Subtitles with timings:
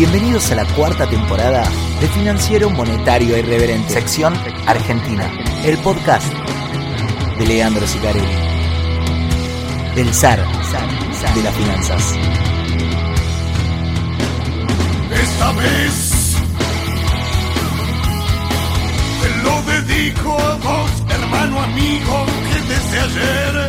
[0.00, 1.62] Bienvenidos a la cuarta temporada
[2.00, 4.32] de Financiero Monetario Irreverente, sección
[4.66, 5.30] Argentina,
[5.62, 6.26] el podcast
[7.38, 8.24] de Leandro Sicarelli,
[9.94, 10.38] del zar
[11.34, 12.14] de las finanzas.
[15.12, 16.36] Esta vez
[19.20, 23.68] te lo dedico a vos, hermano amigo, que desde ayer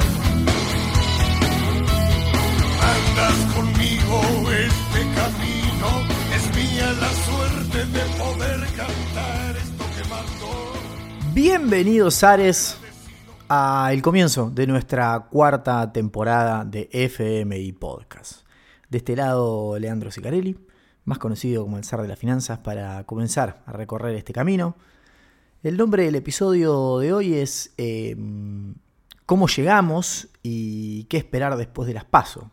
[2.80, 5.51] andas conmigo este camino.
[7.94, 11.34] De poder cantar esto que.
[11.34, 12.78] Bienvenidos, Ares,
[13.48, 18.46] al comienzo de nuestra cuarta temporada de FMI Podcast.
[18.90, 20.58] De este lado, Leandro Sicarelli,
[21.06, 24.76] más conocido como el zar de las finanzas, para comenzar a recorrer este camino.
[25.64, 28.16] El nombre del episodio de hoy es eh,
[29.32, 32.44] ¿Cómo llegamos y qué esperar después de las pasos?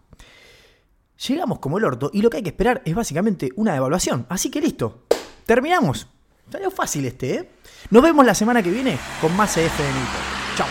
[1.27, 4.27] Llegamos como el orto y lo que hay que esperar es básicamente una devaluación.
[4.29, 5.08] Así que listo,
[5.49, 6.07] terminamos.
[6.53, 7.49] Salió fácil este, ¿eh?
[7.91, 10.59] Nos vemos la semana que viene con más FMI Podcast.
[10.59, 10.67] Chao.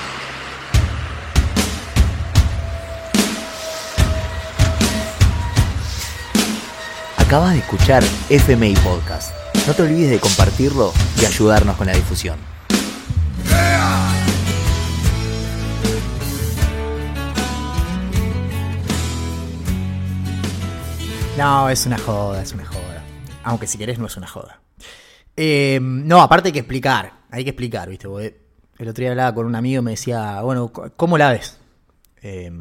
[7.18, 9.34] Acabas de escuchar FMI Podcast.
[9.66, 12.38] No te olvides de compartirlo y ayudarnos con la difusión.
[21.36, 23.04] No, es una joda, es una joda.
[23.44, 24.60] Aunque si querés no es una joda.
[25.38, 28.08] Eh, no, aparte hay que explicar, hay que explicar, ¿viste?
[28.08, 28.42] Porque
[28.80, 31.60] el otro día hablaba con un amigo y me decía, bueno, ¿cómo la ves?
[32.24, 32.52] Eh,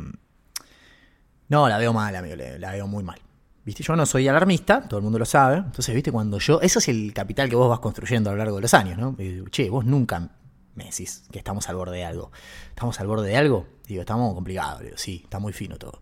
[1.49, 3.19] no, la veo mal, amigo, la veo muy mal.
[3.65, 3.83] ¿Viste?
[3.83, 5.57] Yo no soy alarmista, todo el mundo lo sabe.
[5.57, 6.13] Entonces, ¿viste?
[6.13, 6.61] Cuando yo.
[6.61, 9.17] Eso es el capital que vos vas construyendo a lo largo de los años, ¿no?
[9.51, 10.31] Che, vos nunca
[10.75, 12.31] me decís que estamos al borde de algo.
[12.69, 13.67] ¿Estamos al borde de algo?
[13.87, 14.83] Digo, estamos complicados.
[14.83, 16.01] Digo, sí, está muy fino todo.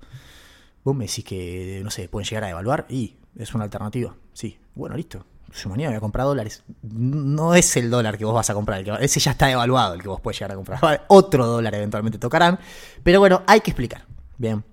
[0.82, 4.14] Vos me decís que, no sé, pueden llegar a evaluar y es una alternativa.
[4.34, 5.24] Sí, bueno, listo.
[5.62, 6.62] Yo mañana voy a comprar dólares.
[6.82, 9.94] No es el dólar que vos vas a comprar, el que- ese ya está evaluado,
[9.94, 11.04] el que vos puedes llegar a comprar.
[11.08, 12.58] Otro dólar eventualmente tocarán.
[13.02, 14.04] Pero bueno, hay que explicar.
[14.36, 14.64] Bien.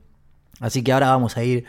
[0.59, 1.65] Así que ahora vamos a ir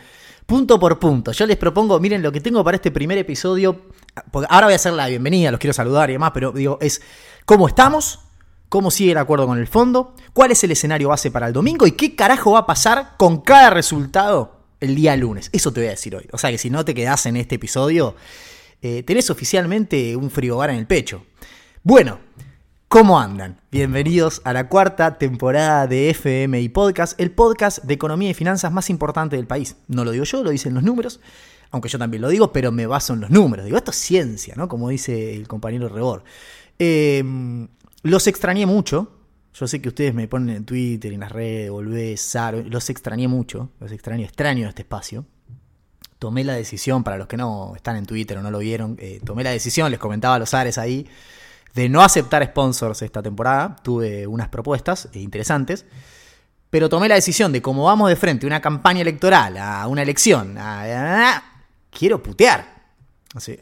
[0.47, 1.33] punto por punto.
[1.33, 3.83] Yo les propongo, miren lo que tengo para este primer episodio.
[4.31, 7.01] porque Ahora voy a hacer la bienvenida, los quiero saludar y demás, pero digo, es
[7.47, 8.21] cómo estamos,
[8.69, 11.87] cómo sigue el acuerdo con el fondo, cuál es el escenario base para el domingo
[11.87, 15.49] y qué carajo va a pasar con cada resultado el día lunes.
[15.53, 16.27] Eso te voy a decir hoy.
[16.33, 18.15] O sea que si no te quedás en este episodio,
[18.83, 21.25] eh, tenés oficialmente un frigobar en el pecho.
[21.83, 22.19] Bueno,
[22.89, 23.59] ¿Cómo andan?
[23.71, 28.91] Bienvenidos a la cuarta temporada de FMI Podcast, el podcast de economía y finanzas más
[28.91, 29.77] importante del país.
[29.89, 31.19] No lo digo yo, lo dicen los números,
[31.71, 33.65] aunque yo también lo digo, pero me baso en los números.
[33.65, 34.69] Digo, esto es ciencia, ¿no?
[34.69, 36.23] Como dice el compañero Rebor.
[36.79, 37.25] Eh,
[38.03, 39.11] los extrañé mucho.
[39.55, 42.63] Yo sé que ustedes me ponen en Twitter, en las redes, volvés, Saro.
[42.63, 43.71] Los extrañé mucho.
[43.81, 45.25] Los extraño, extraño este espacio
[46.23, 49.19] tomé la decisión, para los que no están en Twitter o no lo vieron, eh,
[49.25, 51.05] tomé la decisión, les comentaba a los Ares ahí,
[51.75, 53.75] de no aceptar sponsors esta temporada.
[53.83, 55.85] Tuve unas propuestas eh, interesantes,
[56.71, 60.03] pero tomé la decisión de como vamos de frente a una campaña electoral, a una
[60.03, 61.43] elección, a-
[61.91, 62.71] quiero putear.
[63.35, 63.59] Así,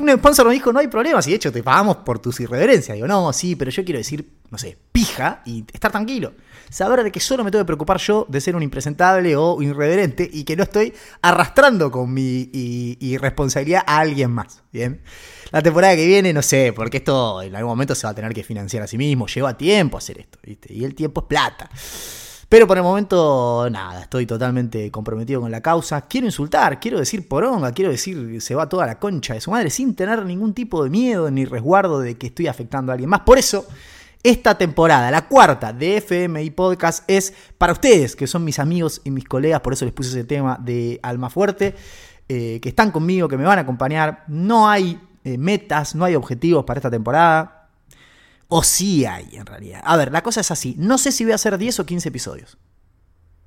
[0.00, 2.94] un sponsor me dijo, no hay problema, si de hecho te pagamos por tus irreverencias.
[2.94, 6.34] Digo, no, sí, pero yo quiero decir, no sé, pija y estar tranquilo.
[6.72, 10.26] Saber de que solo me tengo que preocupar yo de ser un impresentable o irreverente
[10.32, 12.48] y que no estoy arrastrando con mi
[12.98, 14.62] irresponsabilidad a alguien más.
[14.72, 15.02] Bien.
[15.50, 18.32] La temporada que viene, no sé, porque esto en algún momento se va a tener
[18.32, 19.26] que financiar a sí mismo.
[19.26, 20.72] Lleva tiempo hacer esto, ¿viste?
[20.72, 21.68] Y el tiempo es plata.
[22.48, 26.00] Pero por el momento, nada, estoy totalmente comprometido con la causa.
[26.08, 29.68] Quiero insultar, quiero decir poronga, quiero decir se va toda la concha de su madre
[29.68, 33.20] sin tener ningún tipo de miedo ni resguardo de que estoy afectando a alguien más.
[33.20, 33.66] Por eso,
[34.22, 39.10] esta temporada, la cuarta de FMI Podcast, es para ustedes, que son mis amigos y
[39.10, 41.74] mis colegas, por eso les puse ese tema de Alma Fuerte,
[42.28, 44.24] eh, que están conmigo, que me van a acompañar.
[44.28, 47.68] No hay eh, metas, no hay objetivos para esta temporada.
[48.48, 49.80] O sí hay, en realidad.
[49.84, 50.74] A ver, la cosa es así.
[50.78, 52.58] No sé si voy a hacer 10 o 15 episodios.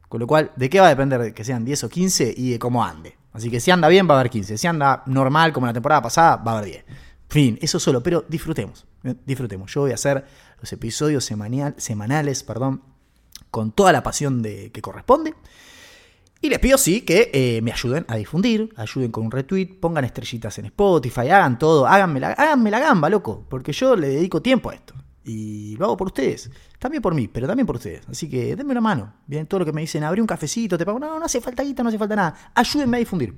[0.10, 2.52] Con lo cual, ¿de qué va a depender de que sean 10 o 15 y
[2.52, 3.18] de cómo ande?
[3.32, 4.58] Así que si anda bien, va a haber 15.
[4.58, 6.86] Si anda normal, como la temporada pasada, va a haber 10.
[7.28, 8.86] Fin, eso solo, pero disfrutemos.
[9.04, 9.16] ¿eh?
[9.26, 9.72] Disfrutemos.
[9.74, 10.26] Yo voy a hacer
[10.60, 12.82] los episodios semanial- semanales perdón,
[13.52, 15.34] con toda la pasión de, que corresponde.
[16.42, 20.06] Y les pido, sí, que eh, me ayuden a difundir, ayuden con un retweet, pongan
[20.06, 24.42] estrellitas en Spotify, hagan todo, háganme la, háganme la gamba, loco, porque yo le dedico
[24.42, 24.94] tiempo a esto.
[25.24, 26.52] Y lo hago por ustedes.
[26.78, 28.08] También por mí, pero también por ustedes.
[28.08, 29.14] Así que denme una mano.
[29.26, 31.00] Bien, todo lo que me dicen, abrí un cafecito, te pago.
[31.00, 32.52] No, no hace falta guita, no hace falta nada.
[32.54, 33.36] Ayúdenme a difundir.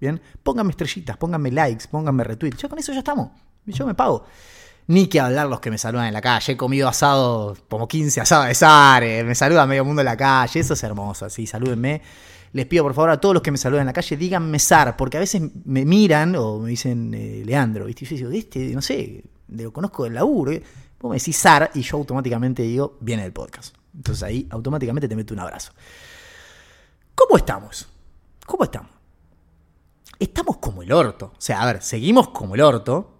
[0.00, 2.60] Bien, pónganme estrellitas, pónganme likes, pónganme retweets.
[2.60, 3.30] Ya con eso ya estamos.
[3.66, 4.24] Yo me pago.
[4.88, 6.54] Ni que hablar los que me saludan en la calle.
[6.54, 9.22] He comido asado, como 15 asados de Sare.
[9.22, 10.60] Me saluda medio mundo en la calle.
[10.60, 11.26] Eso es hermoso.
[11.26, 12.00] Así, salúdenme.
[12.54, 14.96] les pido por favor a todos los que me saluden en la calle, díganme Sar,
[14.96, 18.06] porque a veces me miran o me dicen eh, Leandro, ¿viste?
[18.06, 20.52] Y yo digo, este, no sé, lo conozco del laburo.
[20.98, 23.74] Vos me decís Sar y yo automáticamente digo, viene del podcast.
[23.94, 25.72] Entonces ahí automáticamente te meto un abrazo.
[27.14, 27.86] ¿Cómo estamos?
[28.46, 28.90] ¿Cómo estamos?
[30.18, 31.26] Estamos como el orto.
[31.36, 33.17] O sea, a ver, seguimos como el orto.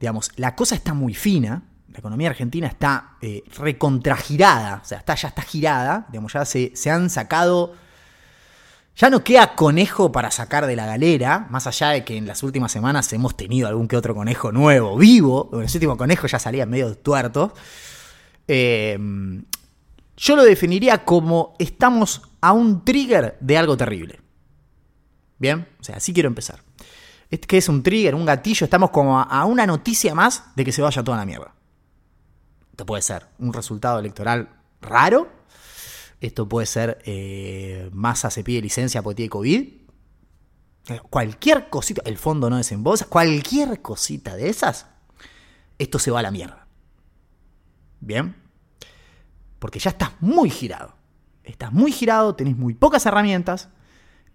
[0.00, 1.62] Digamos, la cosa está muy fina.
[1.92, 4.80] La economía argentina está eh, recontragirada.
[4.82, 6.06] O sea, está, ya está girada.
[6.08, 7.74] Digamos, ya se, se han sacado.
[8.96, 12.42] Ya no queda conejo para sacar de la galera, más allá de que en las
[12.42, 15.50] últimas semanas hemos tenido algún que otro conejo nuevo, vivo.
[15.52, 17.54] El último conejo ya salía medio tuerto.
[18.48, 18.98] Eh,
[20.18, 24.20] yo lo definiría como estamos a un trigger de algo terrible.
[25.38, 26.67] Bien, o sea, así quiero empezar.
[27.30, 30.82] Que es un trigger, un gatillo, estamos como a una noticia más de que se
[30.82, 31.54] vaya toda la mierda.
[32.78, 34.48] Esto puede ser un resultado electoral
[34.80, 35.28] raro.
[36.20, 39.68] Esto puede ser eh, Massa se pide licencia porque tiene COVID.
[41.10, 44.86] Cualquier cosita, el fondo no desembolsa, cualquier cosita de esas,
[45.76, 46.68] esto se va a la mierda.
[47.98, 48.36] Bien,
[49.58, 50.94] porque ya estás muy girado.
[51.42, 53.70] Estás muy girado, tenés muy pocas herramientas,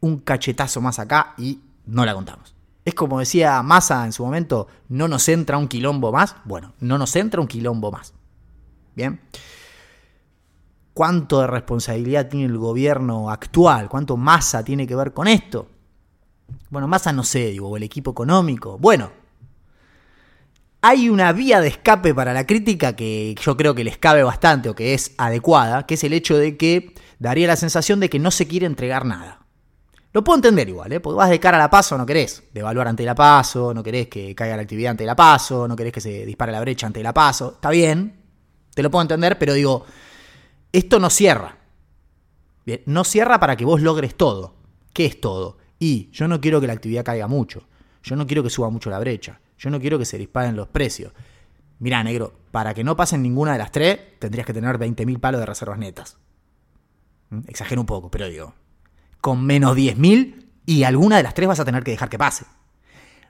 [0.01, 2.52] un cachetazo más acá y no la contamos.
[2.85, 6.35] Es como decía Massa en su momento, no nos entra un quilombo más.
[6.43, 8.13] Bueno, no nos entra un quilombo más.
[8.95, 9.21] Bien.
[10.93, 13.89] ¿Cuánto de responsabilidad tiene el gobierno actual?
[13.89, 15.67] ¿Cuánto Massa tiene que ver con esto?
[16.69, 18.77] Bueno, Massa no sé, digo, o el equipo económico.
[18.77, 19.11] Bueno,
[20.81, 24.69] hay una vía de escape para la crítica que yo creo que les cabe bastante
[24.69, 28.19] o que es adecuada, que es el hecho de que daría la sensación de que
[28.19, 29.42] no se quiere entregar nada.
[30.13, 30.99] Lo puedo entender igual, ¿eh?
[30.99, 34.07] Porque vas de cara a la paso, no querés devaluar ante la paso, no querés
[34.07, 37.01] que caiga la actividad ante la paso, no querés que se dispare la brecha ante
[37.01, 37.53] la paso.
[37.55, 38.21] Está bien,
[38.75, 39.85] te lo puedo entender, pero digo,
[40.71, 41.57] esto no cierra.
[42.63, 44.53] Bien, no cierra para que vos logres todo.
[44.93, 45.57] ¿Qué es todo?
[45.79, 47.67] Y yo no quiero que la actividad caiga mucho.
[48.03, 49.39] Yo no quiero que suba mucho la brecha.
[49.57, 51.11] Yo no quiero que se disparen los precios.
[51.79, 55.39] Mirá, negro, para que no pasen ninguna de las tres, tendrías que tener 20.000 palos
[55.39, 56.17] de reservas netas.
[57.29, 57.39] ¿Mm?
[57.47, 58.53] Exagero un poco, pero digo,
[59.23, 62.43] con menos 10.000 y alguna de las tres vas a tener que dejar que pase.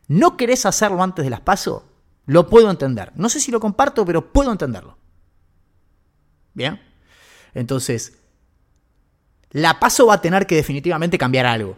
[0.07, 1.84] ¿No querés hacerlo antes de las pasos?
[2.25, 3.12] Lo puedo entender.
[3.13, 4.98] No sé si lo comparto, pero puedo entenderlo.
[6.56, 6.81] Bien.
[7.54, 8.18] Entonces,
[9.51, 11.78] la paso va a tener que definitivamente cambiar algo.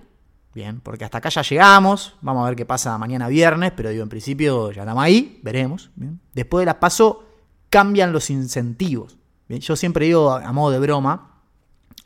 [0.53, 4.03] Bien, porque hasta acá ya llegamos, vamos a ver qué pasa mañana viernes, pero digo,
[4.03, 5.91] en principio ya estamos ahí, veremos.
[6.33, 7.27] Después de las paso
[7.69, 9.17] cambian los incentivos.
[9.49, 11.41] Yo siempre digo, a modo de broma,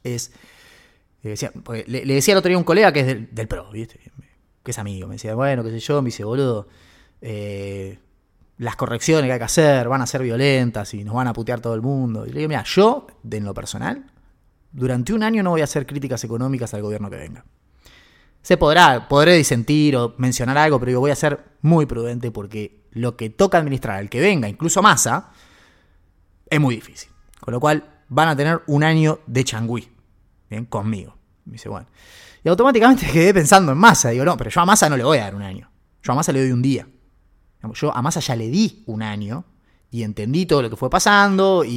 [0.04, 0.32] es...
[1.22, 1.52] Le decía,
[1.88, 5.36] le, el otro día un colega que es del, PRO, que es amigo, me decía,
[5.36, 6.68] bueno, qué sé yo, me dice, boludo,
[7.22, 8.00] eh,
[8.58, 11.60] las correcciones que hay que hacer van a ser violentas y nos van a putear
[11.60, 12.26] todo el mundo.
[12.26, 14.12] Y le digo, mira, yo, de en lo personal,
[14.72, 17.46] durante un año no voy a hacer críticas económicas al gobierno que venga.
[18.42, 22.86] Se podrá, podré disentir o mencionar algo, pero yo voy a ser muy prudente porque
[22.92, 25.32] lo que toca administrar, el que venga, incluso masa,
[26.50, 27.12] es muy difícil.
[27.40, 29.90] Con lo cual van a tener un año de changüí,
[30.50, 30.66] ¿bien?
[30.66, 31.18] Conmigo.
[31.46, 31.88] Me dice, bueno.
[32.44, 34.10] Y automáticamente quedé pensando en masa.
[34.10, 35.70] Digo, no, pero yo a masa no le voy a dar un año.
[36.02, 36.88] Yo a masa le doy un día.
[37.74, 39.44] Yo a masa ya le di un año
[39.92, 41.70] y entendí todo lo que fue pasando y,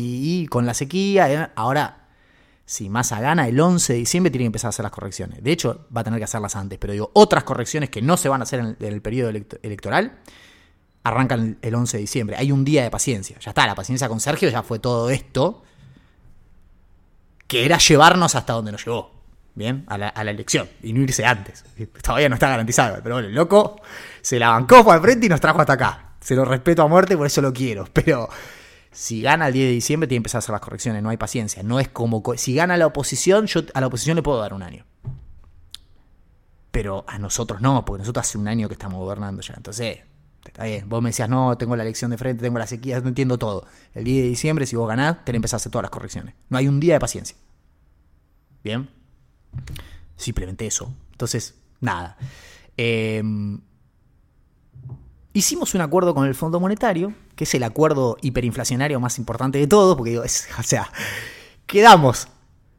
[0.42, 1.32] y con la sequía.
[1.32, 2.02] Eh, ahora
[2.64, 5.42] si Massa gana el 11 de diciembre, tiene que empezar a hacer las correcciones.
[5.42, 6.78] De hecho, va a tener que hacerlas antes.
[6.78, 10.20] Pero digo, otras correcciones que no se van a hacer en el, periodo electoral
[11.04, 12.36] arrancan el 11 de diciembre.
[12.36, 13.38] Hay un día de paciencia.
[13.40, 15.62] Ya está, la paciencia con Sergio ya fue todo esto.
[17.52, 19.10] Que era llevarnos hasta donde nos llevó.
[19.54, 20.70] Bien, a la, elección.
[20.82, 21.66] Y no irse antes.
[22.02, 22.98] Todavía no está garantizado.
[23.02, 23.78] Pero bueno, el loco
[24.22, 26.14] se la bancó para el frente y nos trajo hasta acá.
[26.18, 27.86] Se lo respeto a muerte, por eso lo quiero.
[27.92, 28.26] Pero
[28.90, 31.02] si gana el 10 de diciembre, tiene que empezar a hacer las correcciones.
[31.02, 31.62] No hay paciencia.
[31.62, 32.22] No es como.
[32.38, 34.86] Si gana la oposición, yo a la oposición le puedo dar un año.
[36.70, 39.52] Pero a nosotros no, porque nosotros hace un año que estamos gobernando ya.
[39.58, 39.98] Entonces,
[40.46, 40.88] está bien.
[40.88, 43.66] Vos me decías, no, tengo la elección de frente, tengo la sequía, no entiendo todo.
[43.94, 46.34] El 10 de diciembre, si vos ganás, tenés que a hacer todas las correcciones.
[46.48, 47.36] No hay un día de paciencia.
[48.62, 48.88] Bien.
[50.16, 50.92] Simplemente eso.
[51.12, 52.16] Entonces, nada.
[52.76, 53.22] Eh,
[55.32, 59.66] hicimos un acuerdo con el Fondo Monetario, que es el acuerdo hiperinflacionario más importante de
[59.66, 60.90] todos, porque digo, es, o sea,
[61.66, 62.28] quedamos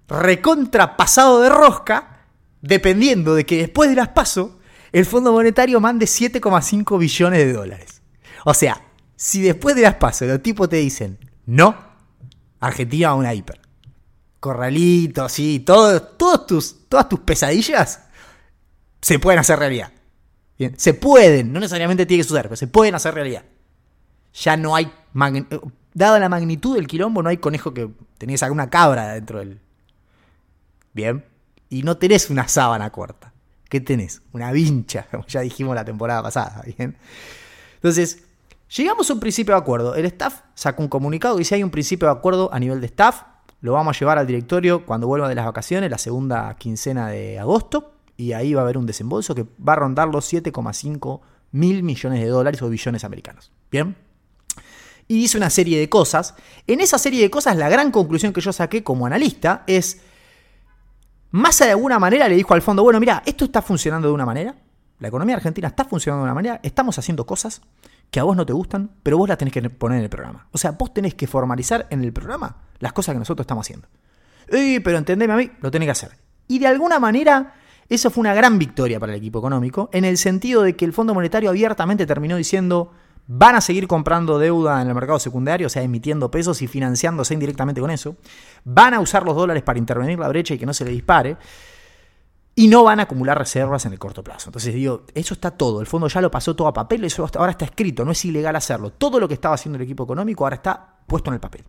[0.07, 2.25] recontrapasado de rosca,
[2.61, 4.59] dependiendo de que después de las paso,
[4.93, 8.01] el Fondo Monetario mande 7,5 billones de dólares.
[8.45, 8.81] O sea,
[9.17, 11.75] si después de las paso los tipos te dicen, no,
[12.61, 13.59] Argentina va a una hiper.
[14.39, 18.03] Corralito, sí, todo, tus, todas tus pesadillas
[19.01, 19.91] se pueden hacer realidad
[20.77, 23.43] se pueden, no necesariamente tiene que suceder, pero se pueden hacer realidad.
[24.33, 24.91] Ya no hay.
[25.93, 29.59] Dada la magnitud del quilombo, no hay conejo que tenías alguna cabra dentro del.
[30.93, 31.25] Bien.
[31.69, 33.32] y no tenés una sábana corta.
[33.73, 34.21] ¿Qué tenés?
[34.33, 36.95] Una vincha, como ya dijimos la temporada pasada, ¿bien?
[37.73, 38.23] Entonces,
[38.77, 39.95] llegamos a un principio de acuerdo.
[39.95, 42.85] El staff sacó un comunicado y si hay un principio de acuerdo a nivel de
[42.85, 43.23] staff,
[43.61, 47.39] lo vamos a llevar al directorio cuando vuelva de las vacaciones, la segunda quincena de
[47.39, 51.21] agosto, y ahí va a haber un desembolso que va a rondar los 7,5
[51.53, 53.51] mil millones de dólares o billones americanos.
[53.71, 53.95] ¿Bien?
[55.07, 56.35] Y dice una serie de cosas.
[56.67, 60.01] En esa serie de cosas, la gran conclusión que yo saqué como analista es,
[61.33, 64.23] Massa de alguna manera le dijo al fondo, bueno, mira, esto está funcionando de una
[64.23, 64.55] manera,
[64.99, 67.63] la economía argentina está funcionando de una manera, estamos haciendo cosas
[68.11, 70.47] que a vos no te gustan, pero vos las tenés que poner en el programa.
[70.51, 73.87] O sea, vos tenés que formalizar en el programa las cosas que nosotros estamos haciendo.
[74.51, 76.11] Y, pero entendeme a mí, lo tenés que hacer.
[76.47, 77.55] Y de alguna manera
[77.89, 80.93] eso fue una gran victoria para el equipo económico, en el sentido de que el
[80.93, 82.91] Fondo Monetario abiertamente terminó diciendo
[83.27, 87.33] van a seguir comprando deuda en el mercado secundario, o sea, emitiendo pesos y financiándose
[87.33, 88.17] indirectamente con eso,
[88.63, 91.37] van a usar los dólares para intervenir la brecha y que no se le dispare,
[92.55, 94.49] y no van a acumular reservas en el corto plazo.
[94.49, 97.51] Entonces digo, eso está todo, el fondo ya lo pasó todo a papel, eso ahora
[97.51, 98.91] está escrito, no es ilegal hacerlo.
[98.91, 101.63] Todo lo que estaba haciendo el equipo económico ahora está puesto en el papel.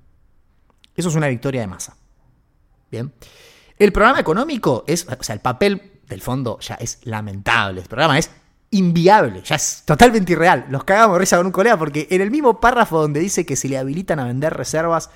[0.94, 1.96] Eso es una victoria de masa.
[2.90, 3.12] Bien.
[3.78, 7.80] El programa económico es, o sea, el papel del fondo ya es lamentable.
[7.80, 8.30] El programa es
[8.74, 10.66] inviable, ya es totalmente irreal.
[10.68, 13.68] Los cagamos risa con un colega porque en el mismo párrafo donde dice que se
[13.68, 15.10] le habilitan a vender reservas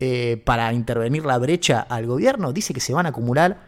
[0.00, 3.58] eh, para intervenir la brecha al gobierno, dice que se van a acumular,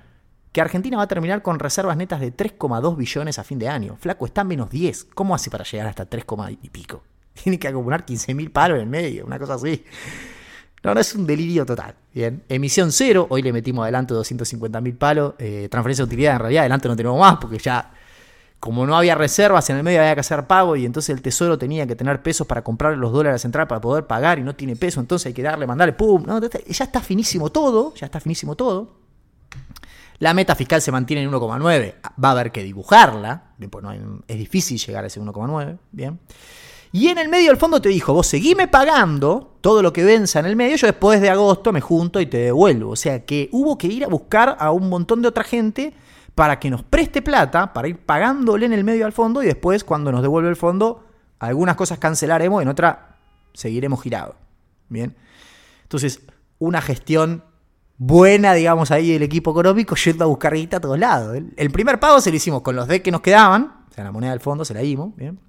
[0.52, 3.96] que Argentina va a terminar con reservas netas de 3,2 billones a fin de año.
[4.00, 5.08] Flaco, está en menos 10.
[5.14, 6.24] ¿Cómo hace para llegar hasta 3,
[6.62, 7.02] y pico?
[7.34, 9.84] Tiene que acumular 15 mil palos en el medio, una cosa así.
[10.82, 11.96] No, no, es un delirio total.
[12.14, 15.34] Bien, emisión cero, hoy le metimos adelante 250 mil palos.
[15.38, 17.92] Eh, transferencia de utilidad, en realidad adelante no tenemos más porque ya,
[18.60, 21.58] como no había reservas, en el medio había que hacer pago y entonces el tesoro
[21.58, 24.76] tenía que tener pesos para comprar los dólares central para poder pagar y no tiene
[24.76, 26.24] peso, entonces hay que darle, mandarle, pum.
[26.26, 29.06] No, ya está finísimo todo, ya está finísimo todo.
[30.18, 31.94] La meta fiscal se mantiene en 1,9.
[32.22, 33.52] Va a haber que dibujarla.
[34.26, 35.78] Es difícil llegar a ese 1,9.
[35.92, 36.18] Bien.
[36.92, 40.40] Y en el medio del fondo te dijo, vos seguime pagando todo lo que venza
[40.40, 42.92] en el medio, yo después de agosto me junto y te devuelvo.
[42.92, 45.92] O sea que hubo que ir a buscar a un montón de otra gente
[46.36, 49.84] para que nos preste plata, para ir pagándole en el medio al fondo y después
[49.84, 51.02] cuando nos devuelve el fondo,
[51.38, 52.98] algunas cosas cancelaremos, en otras
[53.54, 54.36] seguiremos girados.
[54.90, 55.16] Bien.
[55.84, 56.20] Entonces,
[56.58, 57.42] una gestión
[57.96, 61.38] buena, digamos, ahí el equipo económico yendo a buscar guita a todos lados.
[61.56, 64.12] El primer pago se lo hicimos con los D que nos quedaban, o sea, la
[64.12, 65.40] moneda del fondo se la dimos, bien.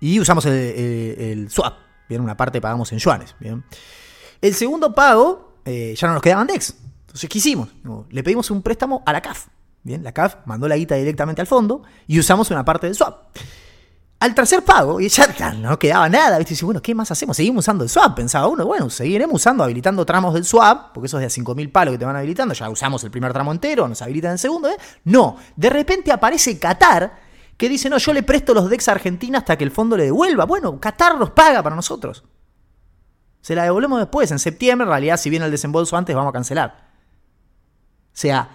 [0.00, 1.78] Y usamos el, swap.
[2.10, 3.34] Bien, una parte pagamos en yuanes.
[3.40, 3.64] Bien.
[4.42, 6.74] El segundo pago eh, ya no nos quedaban DEX.
[7.06, 7.70] Entonces, ¿qué hicimos?
[8.10, 9.46] le pedimos un préstamo a la CAF.
[9.82, 13.36] Bien, la CAF mandó la guita directamente al fondo y usamos una parte del swap.
[14.20, 16.64] Al tercer pago, y ya no quedaba nada, ¿viste?
[16.64, 17.36] Bueno, ¿qué más hacemos?
[17.36, 18.14] Seguimos usando el swap.
[18.14, 21.90] Pensaba uno, bueno, seguiremos usando, habilitando tramos del swap, porque esos de a 5.000 palos
[21.92, 24.76] que te van habilitando, ya usamos el primer tramo entero, nos habilitan el segundo, ¿eh?
[25.02, 27.18] No, de repente aparece Qatar
[27.56, 30.04] que dice, no, yo le presto los DEX a Argentina hasta que el fondo le
[30.04, 30.44] devuelva.
[30.44, 32.22] Bueno, Qatar nos paga para nosotros.
[33.40, 36.32] Se la devolvemos después, en septiembre, en realidad, si viene el desembolso antes, vamos a
[36.32, 36.90] cancelar.
[38.06, 38.48] O sea,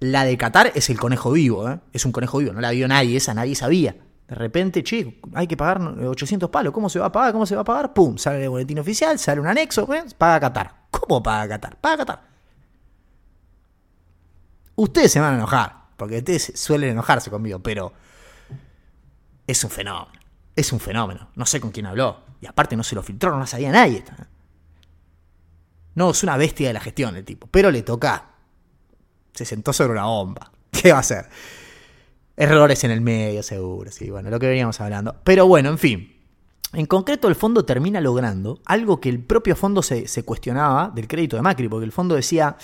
[0.00, 1.80] la de Qatar es el conejo vivo, ¿eh?
[1.92, 3.96] es un conejo vivo, no la vio nadie, esa nadie sabía.
[4.28, 7.32] De repente, che, hay que pagar 800 palos, ¿cómo se va a pagar?
[7.32, 7.94] ¿Cómo se va a pagar?
[7.94, 10.04] Pum, sale el boletín oficial, sale un anexo, ¿eh?
[10.18, 10.86] paga Qatar.
[10.90, 11.76] ¿Cómo paga Qatar?
[11.80, 12.22] Paga Qatar.
[14.74, 17.92] Ustedes se van a enojar porque ustedes suelen enojarse conmigo, pero
[19.46, 20.20] es un fenómeno.
[20.54, 21.30] Es un fenómeno.
[21.34, 22.24] No sé con quién habló.
[22.40, 24.04] Y aparte no se lo filtró, no lo sabía nadie.
[25.94, 27.46] No, es una bestia de la gestión el tipo.
[27.46, 28.35] Pero le toca.
[29.36, 30.50] Se sentó sobre una bomba.
[30.70, 31.28] ¿Qué va a hacer?
[32.36, 33.90] Errores en el medio, seguro.
[33.90, 35.16] Sí, bueno, lo que veníamos hablando.
[35.24, 36.16] Pero bueno, en fin.
[36.72, 41.36] En concreto, el fondo termina logrando algo que el propio fondo se, cuestionaba del crédito
[41.36, 42.56] de Macri, porque el fondo decía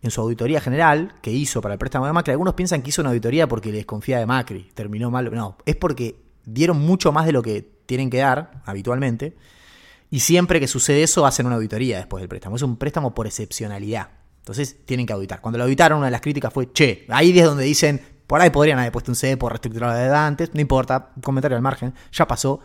[0.00, 3.02] en su auditoría general que hizo para el préstamo de Macri, algunos piensan que hizo
[3.02, 5.34] una auditoría porque les confía de Macri, terminó mal.
[5.34, 9.36] No, es porque dieron mucho más de lo que tienen que dar habitualmente.
[10.10, 12.56] Y siempre que sucede eso, hacen una auditoría después del préstamo.
[12.56, 14.10] Es un préstamo por excepcionalidad.
[14.48, 15.42] Entonces tienen que auditar.
[15.42, 18.48] Cuando lo auditaron, una de las críticas fue, che, ahí es donde dicen, por ahí
[18.48, 22.26] podrían haber puesto un CD por reestructurar de antes, no importa, comentario al margen, ya
[22.26, 22.60] pasó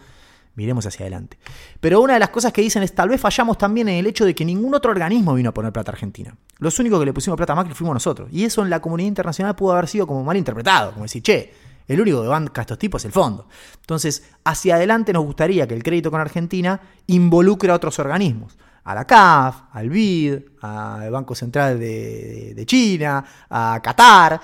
[0.55, 1.37] miremos hacia adelante.
[1.79, 4.23] Pero una de las cosas que dicen es tal vez fallamos también en el hecho
[4.23, 6.35] de que ningún otro organismo vino a poner plata a Argentina.
[6.59, 8.29] Los únicos que le pusimos plata a Macri fuimos nosotros.
[8.31, 11.53] Y eso en la comunidad internacional pudo haber sido como mal interpretado, como decir, che,
[11.87, 13.47] el único que banca a estos tipos es el fondo.
[13.81, 18.57] Entonces, hacia adelante nos gustaría que el crédito con Argentina involucre a otros organismos.
[18.83, 24.39] A la CAF, al BID, al Banco Central de, China, a Qatar.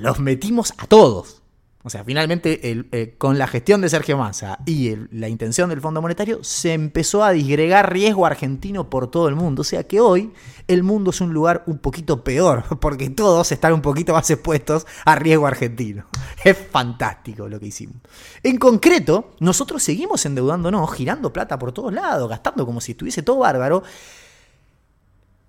[0.00, 1.41] los metimos a todos
[1.84, 6.00] O sea, finalmente eh, con la gestión de Sergio Massa y la intención del Fondo
[6.00, 9.62] Monetario se empezó a disgregar riesgo argentino por todo el mundo.
[9.62, 10.32] O sea que hoy
[10.68, 14.86] el mundo es un lugar un poquito peor porque todos están un poquito más expuestos
[15.04, 16.06] a riesgo argentino.
[16.44, 17.98] Es fantástico lo que hicimos.
[18.42, 23.38] En concreto, nosotros seguimos endeudándonos, girando plata por todos lados, gastando como si estuviese todo
[23.38, 23.84] bárbaro.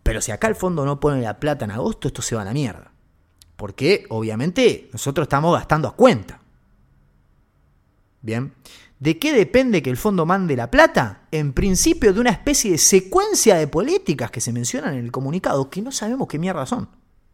[0.04, 2.46] Pero si acá el fondo no pone la plata en agosto, esto se va a
[2.46, 2.93] la mierda.
[3.64, 6.38] Porque obviamente nosotros estamos gastando a cuenta.
[8.22, 8.54] Bien.
[9.00, 11.22] ¿De qué depende que el fondo mande la plata?
[11.32, 15.70] En principio de una especie de secuencia de políticas que se mencionan en el comunicado
[15.70, 16.90] que no sabemos qué mierda son.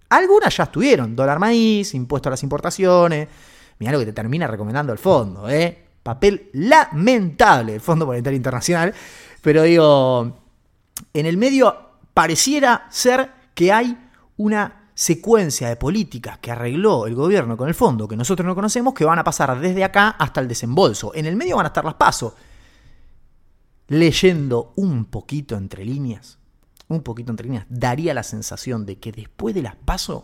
[0.09, 1.15] Algunas ya estuvieron.
[1.15, 3.27] Dólar maíz, impuesto a las importaciones.
[3.79, 5.83] Mirá lo que te termina recomendando el fondo, ¿eh?
[6.03, 8.93] Papel lamentable el Fondo Monetario Internacional.
[9.41, 10.38] Pero digo,
[11.12, 11.75] en el medio
[12.13, 13.98] pareciera ser que hay
[14.38, 18.94] una secuencia de políticas que arregló el gobierno con el fondo que nosotros no conocemos
[18.94, 21.15] que van a pasar desde acá hasta el desembolso.
[21.15, 22.34] En el medio van a estar las pasos.
[23.88, 26.38] Leyendo un poquito entre líneas,
[26.89, 30.24] un poquito entre líneas, daría la sensación de que después de las pasos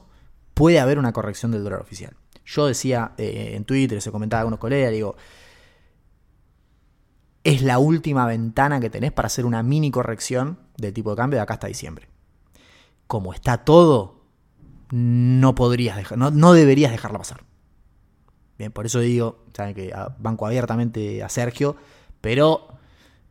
[0.54, 2.14] puede haber una corrección del dólar oficial.
[2.46, 5.16] Yo decía eh, en Twitter, se comentaba con unos colegas, digo,
[7.46, 11.38] es la última ventana que tenés para hacer una mini corrección del tipo de cambio
[11.38, 12.10] de acá hasta diciembre.
[13.08, 14.15] Como está todo,
[14.92, 17.44] no podrías dejar, no, no deberías dejarla pasar.
[18.58, 21.76] Bien, por eso digo, saben que ah, banco abiertamente a Sergio,
[22.22, 22.68] pero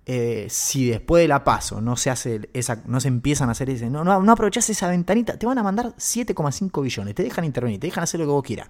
[0.06, 3.70] eh, si después de la paso no se hace esa, no se empiezan a hacer
[3.70, 7.44] ese, no, no, no aprovechás esa ventanita, te van a mandar 7,5 billones, te dejan
[7.44, 8.68] intervenir, te dejan hacer lo que vos quieras.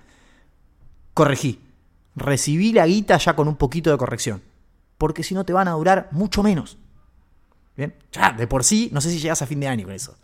[1.13, 1.61] Corregí.
[2.17, 4.43] Recibí la guita ya con un poquito de corrección.
[4.99, 6.79] Porque si no te van a durar mucho menos.
[7.77, 10.17] Bien, ya, de por sí, no sé si llegás a fin de año con eso.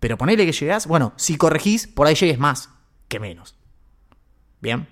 [0.00, 2.70] Pero ponele que llegás, bueno, si corregís, por ahí llegues más
[3.08, 3.56] que menos.
[4.60, 4.86] Bien,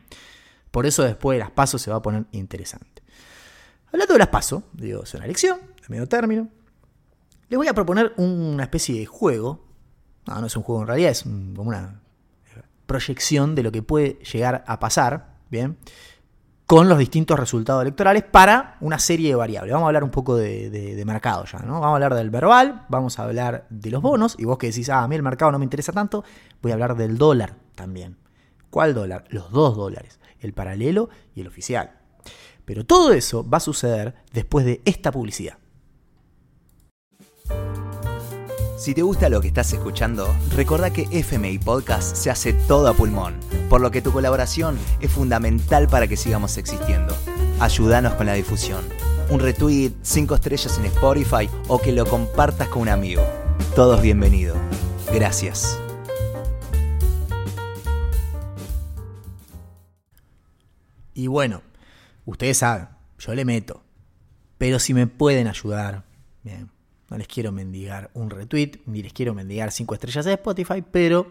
[0.71, 3.03] por eso después de las pasos se va a poner interesante.
[3.93, 6.49] Hablando de las pasos, digo, es una elección de medio término.
[7.49, 9.67] Les voy a proponer una especie de juego.
[10.27, 12.01] No, no es un juego en realidad, es como una
[12.87, 15.79] proyección de lo que puede llegar a pasar, ¿bien?
[16.67, 19.73] Con los distintos resultados electorales para una serie de variables.
[19.73, 21.75] Vamos a hablar un poco de, mercado ya, ¿no?
[21.75, 24.89] Vamos a hablar del verbal, vamos a hablar de los bonos, y vos que decís,
[24.89, 26.25] ah, a mí el mercado no me interesa tanto,
[26.63, 28.17] voy a hablar del dólar también.
[28.71, 29.25] ¿Cuál dólar?
[29.29, 31.99] Los dos dólares, el paralelo y el oficial.
[32.65, 35.59] Pero todo eso va a suceder después de esta publicidad.
[38.83, 42.95] Si te gusta lo que estás escuchando, recordá que FMI Podcast se hace todo a
[42.95, 47.17] pulmón, por lo que tu colaboración es fundamental para que sigamos existiendo.
[47.61, 48.85] Ayúdanos con la difusión.
[49.31, 53.23] Un retweet, 5 estrellas en Spotify o que lo compartas con un amigo.
[53.77, 54.59] Todos bienvenidos.
[55.15, 55.79] Gracias.
[61.15, 61.63] Y bueno,
[62.27, 62.89] ustedes saben,
[63.21, 63.81] yo le meto.
[64.59, 66.03] Pero si me pueden ayudar,
[66.43, 66.69] bien,
[67.13, 71.31] no les quiero mendigar un retweet, ni les quiero mendigar 5 estrellas de Spotify, pero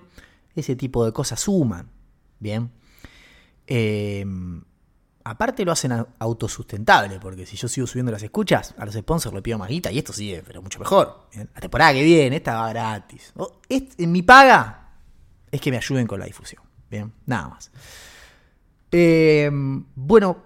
[0.55, 1.89] ese tipo de cosas suman,
[2.39, 2.69] bien.
[3.65, 4.23] Eh,
[5.23, 9.41] aparte lo hacen autosustentable, porque si yo sigo subiendo las escuchas, a los sponsors le
[9.41, 11.27] pido más guita y esto sigue, pero mucho mejor.
[11.33, 11.49] bien.
[11.55, 13.33] La temporada que viene, esta va gratis.
[13.97, 14.91] Mi paga
[15.49, 17.71] es que me ayuden con la difusión, bien, nada más.
[18.91, 19.49] Eh,
[19.95, 20.43] bueno,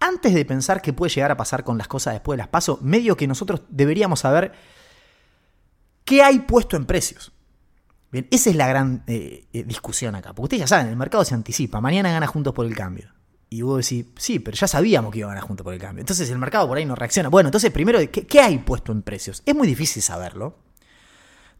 [0.00, 2.80] antes de pensar qué puede llegar a pasar con las cosas después de las pasos,
[2.80, 4.77] medio que nosotros deberíamos saber
[6.08, 7.32] qué hay puesto en precios.
[8.10, 10.30] Bien, esa es la gran eh, eh, discusión acá.
[10.30, 11.82] Porque ustedes ya saben, el mercado se anticipa.
[11.82, 13.12] Mañana gana Juntos por el Cambio.
[13.50, 16.00] Y vos decís, sí, pero ya sabíamos que iba a ganar Juntos por el Cambio.
[16.00, 17.28] Entonces el mercado por ahí no reacciona.
[17.28, 19.42] Bueno, entonces primero, ¿qué, qué hay puesto en precios?
[19.44, 20.56] Es muy difícil saberlo.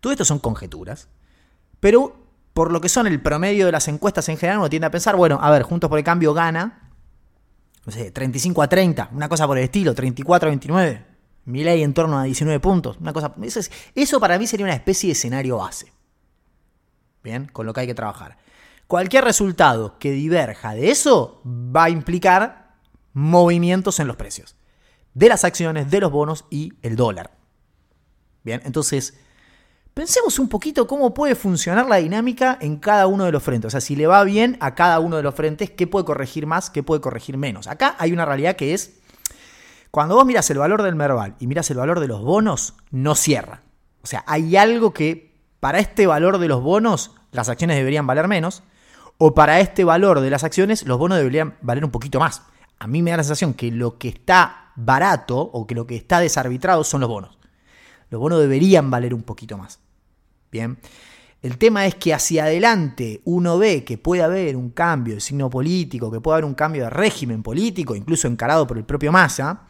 [0.01, 1.09] Todo esto son conjeturas.
[1.79, 2.17] Pero
[2.55, 5.15] por lo que son el promedio de las encuestas en general, uno tiende a pensar,
[5.15, 6.91] bueno, a ver, Juntos por el Cambio gana,
[7.85, 11.18] no sé, 35 a 30, una cosa por el estilo, 34 a 29.
[11.49, 13.35] Milei en torno a 19 puntos, una cosa.
[13.43, 15.93] Eso, es- eso para mí sería una especie de escenario base.
[17.23, 18.39] Bien, con lo que hay que trabajar.
[18.87, 22.75] Cualquier resultado que diverja de eso va a implicar
[23.13, 24.57] movimientos en los precios
[25.15, 27.33] de las acciones, de los bonos y el dólar.
[28.45, 29.19] Bien, entonces
[29.95, 33.69] pensemos un poquito cómo puede funcionar la dinámica en cada uno de los frentes.
[33.69, 36.47] O sea, si le va bien a cada uno de los frentes, qué puede corregir
[36.47, 37.67] más, qué puede corregir menos.
[37.67, 39.01] Acá hay una realidad que es,
[39.91, 43.15] cuando vos miras el valor del Merval y miras el valor de los bonos, no
[43.15, 43.63] cierra.
[44.03, 48.29] O sea, hay algo que para este valor de los bonos las acciones deberían valer
[48.29, 48.63] menos,
[49.19, 52.43] o para este valor de las acciones los bonos deberían valer un poquito más.
[52.79, 55.97] A mí me da la sensación que lo que está barato o que lo que
[55.97, 57.39] está desarbitrado son los bonos.
[58.11, 59.81] Los bonos deberían valer un poquito más.
[60.51, 60.79] Bien.
[61.41, 65.49] El tema es que hacia adelante uno ve que puede haber un cambio de signo
[65.49, 69.63] político, que puede haber un cambio de régimen político, incluso encarado por el propio Massa.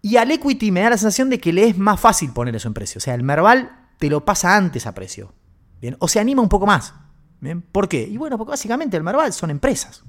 [0.00, 2.66] Y al equity me da la sensación de que le es más fácil poner eso
[2.66, 2.98] en precio.
[2.98, 5.34] O sea, el Merval te lo pasa antes a precio.
[5.80, 5.96] ¿bien?
[5.98, 6.94] O se anima un poco más.
[7.72, 8.02] ¿Por qué?
[8.02, 10.02] Y bueno, porque básicamente el Merval son empresas.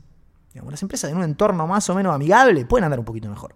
[0.53, 3.55] las empresas en un entorno más o menos amigable pueden andar un poquito mejor.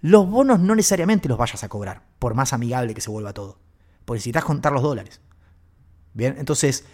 [0.00, 3.58] Los bonos no necesariamente los vayas a cobrar, por más amigable que se vuelva todo.
[4.04, 5.20] Porque necesitas contar los dólares.
[6.14, 6.84] Bien, entonces,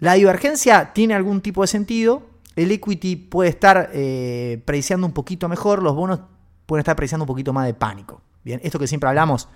[0.00, 2.26] la divergencia tiene algún tipo de sentido.
[2.56, 6.20] El equity puede estar eh, preciando un poquito mejor, los bonos
[6.66, 8.20] pueden estar preciando un poquito más de pánico.
[8.42, 9.48] Bien, esto que siempre hablamos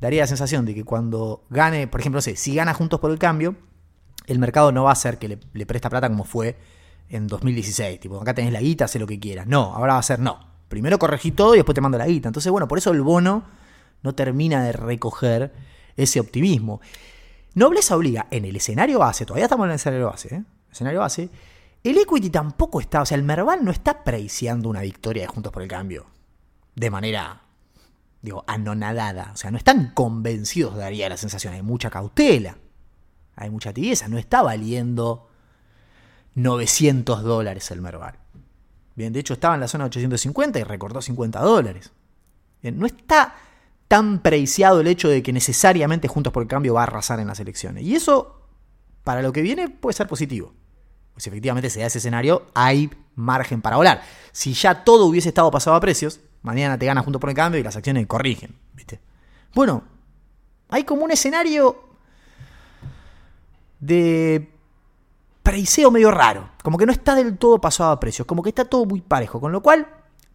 [0.00, 3.18] daría la sensación de que cuando gane, por ejemplo, sé, si gana Juntos por el
[3.18, 3.54] Cambio,
[4.26, 6.56] el mercado no va a ser que le, presta plata como fue
[7.08, 8.00] en 2016.
[8.00, 9.46] Tipo, acá tenés la guita, haz lo que quieras.
[9.46, 10.38] No, ahora va a ser no.
[10.68, 12.28] Primero corregí todo y después te mando la guita.
[12.28, 13.44] Entonces, bueno, por eso el bono
[14.02, 15.52] no termina de recoger
[15.96, 16.80] ese optimismo.
[17.54, 20.44] Nobleza obliga, en el escenario base, todavía estamos en el escenario base, ¿eh?
[20.70, 21.28] escenario base,
[21.82, 25.52] el equity tampoco está, o sea, el Merval no está preiciando una victoria de Juntos
[25.52, 26.06] por el Cambio
[26.74, 27.42] de manera,
[28.22, 29.30] digo, anonadada.
[29.34, 32.56] O sea, no están convencidos, daría la sensación, hay mucha cautela,
[33.36, 35.28] hay mucha tibieza, no está valiendo
[36.34, 38.18] 900 dólares el Merval.
[38.94, 41.92] Bien, de hecho estaba en la zona de 850 y recortó 50 dólares.
[42.62, 43.34] Bien, no está
[43.90, 47.26] tan preciado el hecho de que necesariamente Juntos por el Cambio va a arrasar en
[47.26, 47.82] las elecciones.
[47.82, 48.40] Y eso,
[49.02, 50.54] para lo que viene, puede ser positivo.
[51.12, 54.00] Pues efectivamente se da ese escenario, hay margen para volar.
[54.30, 57.58] Si ya todo hubiese estado pasado a precios, mañana te gana Juntos por el Cambio
[57.58, 58.54] y las acciones corrigen.
[58.74, 59.00] ¿viste?
[59.56, 59.82] Bueno,
[60.68, 61.82] hay como un escenario
[63.80, 64.52] de
[65.42, 66.48] preiseo medio raro.
[66.62, 68.24] Como que no está del todo pasado a precios.
[68.24, 69.40] Como que está todo muy parejo.
[69.40, 69.88] Con lo cual,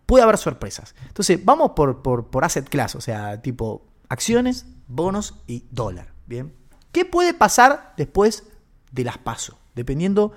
[0.06, 0.96] puede haber sorpresas.
[1.08, 6.14] Entonces, vamos por, por, asset class, o sea, tipo acciones, bonos y dólar.
[6.26, 6.54] Bien.
[6.92, 8.44] ¿Qué puede pasar después
[8.92, 9.60] de las paso?
[9.76, 10.32] Dependiendo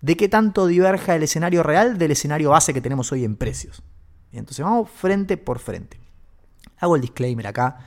[0.00, 3.82] de qué tanto diverja el escenario real del escenario base que tenemos hoy en precios.
[4.32, 5.98] entonces vamos frente por frente.
[6.78, 7.78] Hago el disclaimer acá.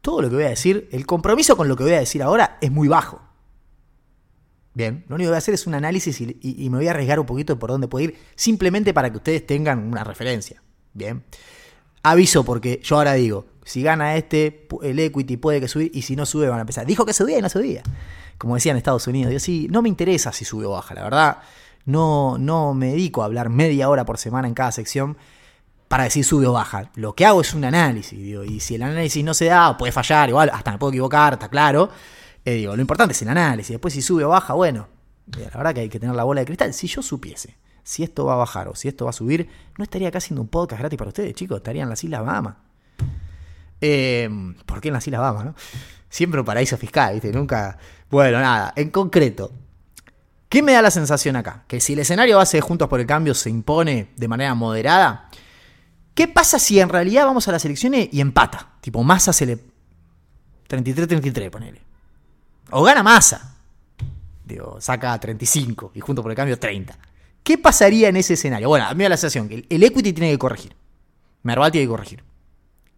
[0.00, 2.56] Todo lo que voy a decir, el compromiso con lo que voy a decir ahora
[2.60, 3.20] es muy bajo.
[4.72, 6.92] Bien, lo único que voy a hacer es un análisis y, y me voy a
[6.92, 10.62] arriesgar un poquito por dónde puede ir, simplemente para que ustedes tengan una referencia.
[10.98, 11.22] Bien.
[12.02, 16.16] Aviso porque yo ahora digo, si gana este, el equity puede que sube y si
[16.16, 16.86] no sube van a empezar.
[16.86, 17.82] Dijo que subía y no subía.
[18.36, 19.32] Como decía en Estados Unidos.
[19.32, 21.38] Yo sí, no me interesa si sube o baja, la verdad.
[21.84, 25.16] No, no me dedico a hablar media hora por semana en cada sección
[25.88, 26.90] para decir sube o baja.
[26.96, 30.28] Lo que hago es un análisis, y si el análisis no se da, puede fallar,
[30.28, 31.90] igual, hasta me puedo equivocar, está claro.
[32.44, 33.72] Eh, digo, lo importante es el análisis.
[33.72, 34.88] Después si sube o baja, bueno,
[35.26, 36.74] la verdad que hay que tener la bola de cristal.
[36.74, 37.56] Si yo supiese
[37.88, 39.48] si esto va a bajar o si esto va a subir,
[39.78, 42.56] no estaría acá haciendo un podcast gratis para ustedes, chicos, estaría en las Islas Bahamas.
[43.80, 44.28] Eh,
[44.66, 45.54] ¿Por qué en las Islas Bahamas, no?
[46.10, 47.32] Siempre un paraíso fiscal, ¿viste?
[47.32, 47.78] Nunca.
[48.10, 49.52] Bueno, nada, en concreto,
[50.50, 51.64] ¿qué me da la sensación acá?
[51.66, 55.30] Que si el escenario base de Juntos por el Cambio se impone de manera moderada,
[56.12, 58.72] ¿qué pasa si en realidad vamos a las elecciones y empata?
[58.82, 59.58] Tipo, Massa se le.
[60.68, 61.80] 33-33, ponele.
[62.70, 63.54] O gana Massa.
[64.44, 67.07] Digo, saca 35 y Juntos por el Cambio 30.
[67.48, 68.68] ¿Qué pasaría en ese escenario?
[68.68, 70.76] Bueno, a mí me da la sensación que el equity tiene que corregir.
[71.42, 72.22] Merval tiene que corregir.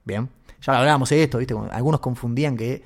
[0.05, 0.29] Bien.
[0.61, 1.55] Ya hablábamos de esto, ¿viste?
[1.71, 2.83] Algunos confundían que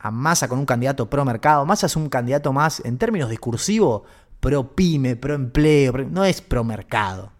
[0.00, 1.64] a Massa con un candidato pro mercado.
[1.64, 4.02] Massa es un candidato más, en términos discursivos,
[4.40, 7.30] pro pyme, pro empleo, no es pro mercado.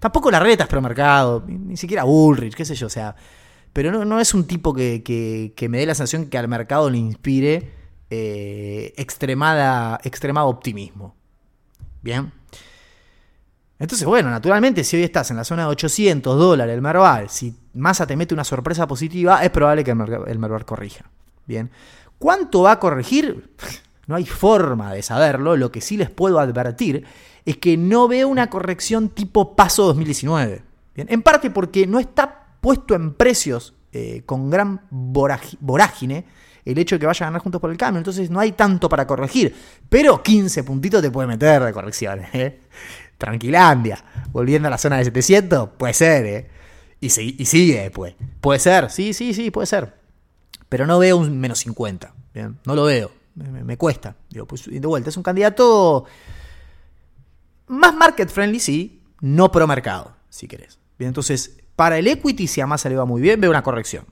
[0.00, 3.14] Tampoco la reta es pro mercado, ni siquiera Bullrich, qué sé yo, o sea.
[3.72, 7.70] Pero no, es un tipo que, me dé la sensación que al mercado le inspire
[8.10, 11.14] eh, extremada, extremado optimismo.
[12.02, 12.32] Bien.
[13.78, 17.54] Entonces, bueno, naturalmente, si hoy estás en la zona de 800 dólares el Merval, si
[17.74, 21.04] Massa te mete una sorpresa positiva, es probable que el Merval corrija.
[21.46, 21.70] Bien.
[22.18, 23.54] ¿Cuánto va a corregir?
[24.08, 25.56] No hay forma de saberlo.
[25.56, 27.04] Lo que sí les puedo advertir
[27.44, 30.62] es que no veo una corrección tipo paso 2019.
[30.94, 31.08] Bien.
[31.10, 36.24] En parte porque no está puesto en precios eh, con gran vorágine
[36.64, 37.98] el hecho de que vaya a ganar juntos por el cambio.
[37.98, 39.54] Entonces no hay tanto para corregir.
[39.88, 42.28] Pero 15 puntitos te puede meter de correcciones.
[42.34, 42.60] ¿eh?
[43.18, 46.50] Tranquilandia, volviendo a la zona de 700, puede ser, ¿eh?
[47.00, 48.14] Y, sigue después.
[48.40, 49.94] Puede ser, sí, sí, sí, puede ser.
[50.68, 52.58] Pero no veo un menos 50, ¿bien?
[52.64, 54.16] No lo veo, me, cuesta.
[54.30, 56.04] Digo, pues de vuelta, es un candidato
[57.68, 60.78] más market friendly, sí, no pro mercado, si querés.
[60.98, 64.04] Bien, entonces, para el equity, si a Massa le va muy bien, veo una corrección.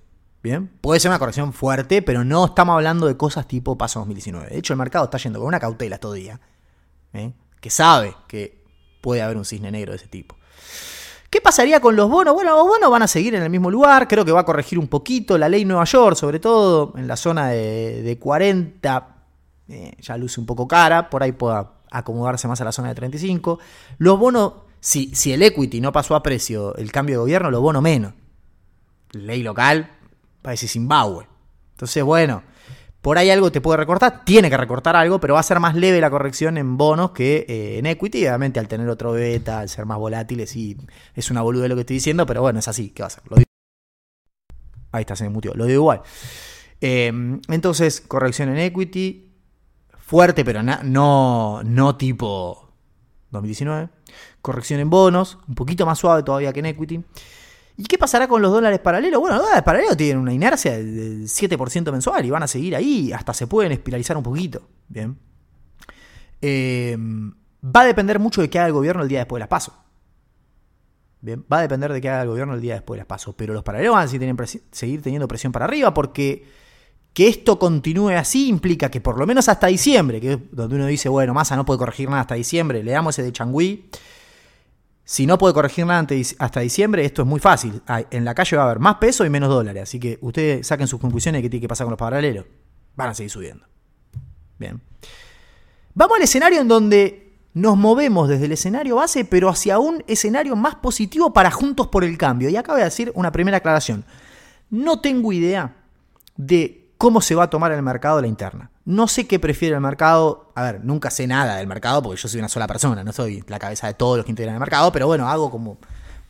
[0.43, 4.51] Bien, puede ser una corrección fuerte, pero no estamos hablando de cosas tipo paso 2019.
[4.51, 6.39] De hecho, el mercado está yendo con una cautela todavía,
[7.15, 7.33] ¿eh?
[7.61, 8.64] que sabe que
[9.05, 10.35] puede haber un cisne negro de ese tipo.
[11.29, 12.33] ¿Qué pasaría con los bonos?
[12.33, 14.79] Bueno, los bonos van a seguir en el mismo lugar, creo que va a corregir
[14.79, 19.09] un poquito la ley Nueva York, sobre todo en la zona de, 40
[19.69, 22.95] eh, ya luce un poco cara, por ahí pueda acomodarse más a la zona de
[22.95, 23.59] 35.
[23.99, 27.61] Los bonos, si, si el equity no pasó a precio el cambio de gobierno, los
[27.61, 28.15] bonos menos.
[29.13, 29.91] Ley local,
[30.41, 31.27] parece Zimbabue.
[31.73, 32.43] Entonces, bueno,
[33.05, 35.75] por ahí algo te puede recortar, tiene que recortar algo, pero va a ser más
[35.75, 38.21] leve la corrección en bonos que eh, en equity.
[38.21, 40.75] Y obviamente al tener otro beta, al ser más volátiles, sí,
[41.15, 43.23] es una boluda lo que estoy diciendo, pero bueno, es así, ¿qué va a hacer?
[43.29, 43.45] Lo digo.
[44.91, 46.01] Ahí está, se me lo digo igual.
[46.81, 49.35] Em, entonces, corrección en equity,
[49.99, 52.73] fuerte, pero no, no tipo
[53.33, 53.91] 2019.
[54.41, 57.05] Corrección en bonos, un poquito más suave todavía que en equity.
[57.77, 59.21] ¿Y qué pasará con los dólares paralelos?
[59.21, 63.13] Bueno, los dólares paralelos tienen una inercia del 7% mensual y van a seguir ahí,
[63.13, 64.63] hasta se pueden espiralizar un poquito.
[64.89, 65.19] Bien.
[66.41, 66.97] Eh,
[67.65, 69.75] va a depender mucho de qué haga el gobierno el día después de las pasos.
[71.21, 73.35] Bien, va a depender de qué haga el gobierno el día después de las pasos.
[73.37, 76.45] Pero los paralelos van a seguir teniendo presión para arriba porque
[77.15, 80.87] que esto continúe así implica que por lo menos hasta diciembre, que es donde uno
[80.87, 83.89] dice, bueno, Massa no puede corregir nada hasta diciembre, le damos ese de Changui
[85.05, 86.07] si no puede corregir nada
[86.39, 87.83] hasta diciembre, esto es muy fácil.
[88.11, 89.83] En la calle va a haber más peso y menos dólares.
[89.83, 92.47] Así que ustedes saquen sus conclusiones de qué tiene que pasar con los paralelos.
[92.97, 93.67] Van a seguir subiendo.
[94.59, 94.81] Bien.
[95.95, 100.57] Vamos al escenario en donde nos movemos desde el escenario base, pero hacia un escenario
[100.57, 102.49] más positivo para Juntos por el Cambio.
[102.49, 104.05] Y acá voy a decir una primera aclaración.
[104.71, 105.77] No tengo idea
[106.37, 108.71] de cómo se va a tomar el mercado la interna.
[108.85, 110.53] No sé qué prefiere el mercado.
[110.55, 113.43] A ver, nunca sé nada del mercado porque yo soy una sola persona, no soy
[113.49, 115.79] la cabeza de todos los que integran el mercado, pero bueno, hago como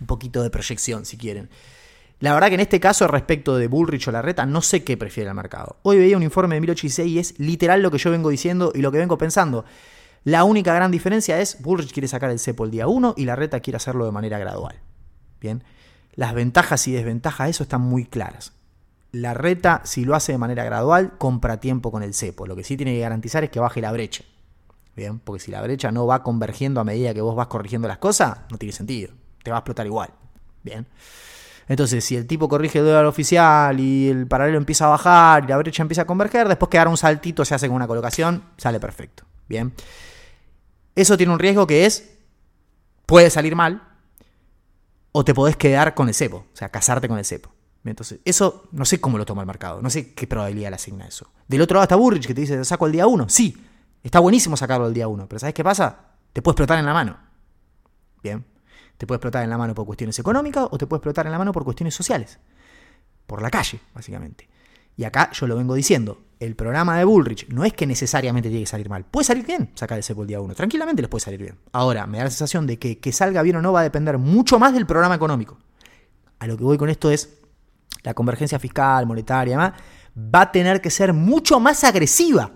[0.00, 1.50] un poquito de proyección si quieren.
[2.20, 5.28] La verdad que en este caso, respecto de Bullrich o Larreta, no sé qué prefiere
[5.28, 5.76] el mercado.
[5.82, 8.82] Hoy veía un informe de 1086 y es literal lo que yo vengo diciendo y
[8.82, 9.64] lo que vengo pensando.
[10.22, 13.60] La única gran diferencia es Bullrich quiere sacar el cepo el día 1 y Larreta
[13.60, 14.76] quiere hacerlo de manera gradual.
[15.40, 15.64] Bien,
[16.14, 18.52] las ventajas y desventajas de eso están muy claras.
[19.14, 22.48] La reta, si lo hace de manera gradual, compra tiempo con el cepo.
[22.48, 24.24] Lo que sí tiene que garantizar es que baje la brecha.
[24.96, 27.98] Bien, porque si la brecha no va convergiendo a medida que vos vas corrigiendo las
[27.98, 29.12] cosas, no tiene sentido.
[29.44, 30.10] Te va a explotar igual.
[30.64, 30.88] Bien.
[31.68, 35.46] Entonces, si el tipo corrige el dólar oficial y el paralelo empieza a bajar y
[35.46, 38.42] la brecha empieza a converger, después que dar un saltito se hace con una colocación,
[38.56, 39.22] sale perfecto.
[39.48, 39.72] Bien.
[40.96, 42.18] Eso tiene un riesgo que es,
[43.06, 43.80] puede salir mal,
[45.12, 47.54] o te podés quedar con el cepo, o sea, casarte con el cepo.
[47.84, 51.06] Entonces, eso no sé cómo lo toma el mercado, no sé qué probabilidad le asigna
[51.06, 51.30] eso.
[51.46, 53.28] Del otro lado está Burrich que te dice, saco el día 1.
[53.28, 53.62] Sí,
[54.02, 55.98] está buenísimo sacarlo el día 1, pero ¿sabes qué pasa?
[56.32, 57.18] Te puede explotar en la mano.
[58.22, 58.44] Bien,
[58.96, 61.38] te puede explotar en la mano por cuestiones económicas o te puede explotar en la
[61.38, 62.38] mano por cuestiones sociales.
[63.26, 64.48] Por la calle, básicamente.
[64.96, 68.64] Y acá yo lo vengo diciendo, el programa de Bullrich no es que necesariamente tiene
[68.64, 69.04] que salir mal.
[69.04, 70.54] Puede salir bien sacar ese el día 1.
[70.54, 71.58] Tranquilamente les puede salir bien.
[71.72, 74.18] Ahora, me da la sensación de que que salga bien o no va a depender
[74.18, 75.58] mucho más del programa económico.
[76.38, 77.43] A lo que voy con esto es,
[78.02, 79.74] la convergencia fiscal, monetaria,
[80.16, 82.52] va a tener que ser mucho más agresiva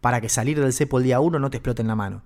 [0.00, 2.22] para que salir del cepo el día 1 no te explote en la mano.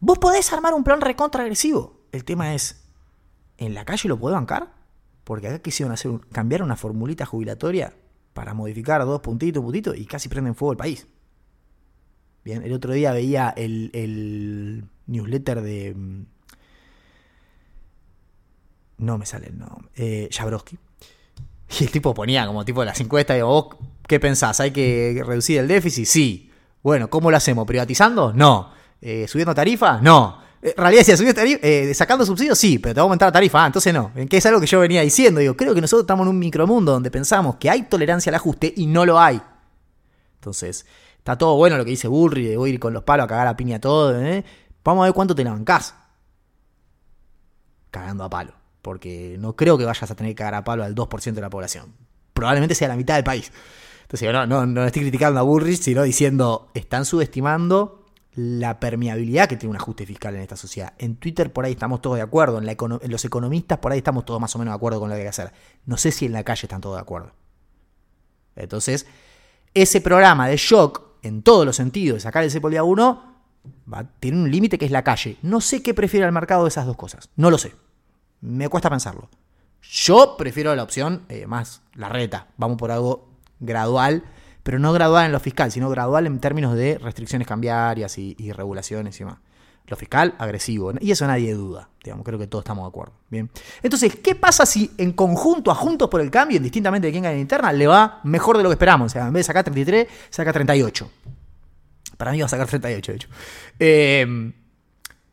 [0.00, 2.00] Vos podés armar un plan recontra agresivo.
[2.12, 2.88] El tema es,
[3.56, 4.72] ¿en la calle lo puedo bancar?
[5.24, 7.92] Porque acá quisieron hacer cambiar una formulita jubilatoria
[8.32, 11.08] para modificar dos puntitos, puntitos, y casi prenden fuego el país.
[12.44, 16.26] Bien, el otro día veía el, el newsletter de mm,
[18.98, 20.28] no me sale el nombre, eh.
[21.80, 24.60] Y el tipo ponía como tipo las encuestas, digo, ¿vos qué pensás?
[24.60, 26.06] ¿Hay que reducir el déficit?
[26.06, 26.50] Sí.
[26.82, 27.66] Bueno, ¿cómo lo hacemos?
[27.66, 28.32] ¿Privatizando?
[28.32, 28.72] No.
[29.00, 30.02] Eh, ¿Subiendo tarifas?
[30.02, 30.40] No.
[30.60, 33.32] En realidad, si subiendo tarifa, eh, sacando subsidios, sí, pero te va a aumentar la
[33.32, 33.62] tarifa.
[33.62, 34.12] Ah, entonces no.
[34.28, 35.40] Que es algo que yo venía diciendo.
[35.40, 38.72] Digo, creo que nosotros estamos en un micromundo donde pensamos que hay tolerancia al ajuste
[38.76, 39.40] y no lo hay.
[40.36, 40.86] Entonces,
[41.18, 43.56] está todo bueno lo que dice Burry, de ir con los palos a cagar a
[43.56, 44.20] piña todo.
[44.20, 44.44] ¿eh?
[44.82, 45.94] Vamos a ver cuánto te la bancás.
[47.90, 50.94] Cagando a palo porque no creo que vayas a tener que cagar a palo al
[50.94, 51.94] 2% de la población.
[52.32, 53.52] Probablemente sea la mitad del país.
[54.02, 57.98] Entonces, no, no, no estoy criticando a Bullrich, sino diciendo, están subestimando
[58.40, 60.94] la permeabilidad que tiene un ajuste fiscal en esta sociedad.
[60.98, 64.40] En Twitter por ahí estamos todos de acuerdo, en, los economistas por ahí estamos todos
[64.40, 65.52] más o menos de acuerdo con lo que hay que hacer.
[65.86, 67.32] No sé si en la calle están todos de acuerdo.
[68.54, 69.06] Entonces,
[69.74, 73.42] ese programa de shock, en todos los sentidos, sacar el cepo día 1,
[74.20, 75.36] tiene un límite que es la calle.
[75.42, 77.30] No sé qué prefiere el mercado de esas dos cosas.
[77.34, 77.72] No lo sé.
[78.40, 79.28] Me cuesta pensarlo.
[79.82, 82.48] Yo prefiero la opción eh, más la reta.
[82.56, 83.28] Vamos por algo
[83.60, 84.24] gradual,
[84.62, 89.16] pero no gradual en lo fiscal, sino gradual en términos de restricciones cambiarias y, regulaciones
[89.16, 89.38] y demás.
[89.86, 90.92] Lo fiscal, agresivo.
[91.00, 91.88] Y eso nadie duda.
[92.04, 93.14] Digamos, creo que todos estamos de acuerdo.
[93.30, 93.48] Bien.
[93.82, 97.36] Entonces, ¿qué pasa si en conjunto a Juntos por el Cambio, indistintamente de quién gane
[97.36, 99.06] en interna, le va mejor de lo que esperamos?
[99.06, 101.10] O sea, en vez de sacar 33, saca 38.
[102.18, 103.28] Para mí va a sacar 38, de hecho.
[103.78, 104.52] Eh,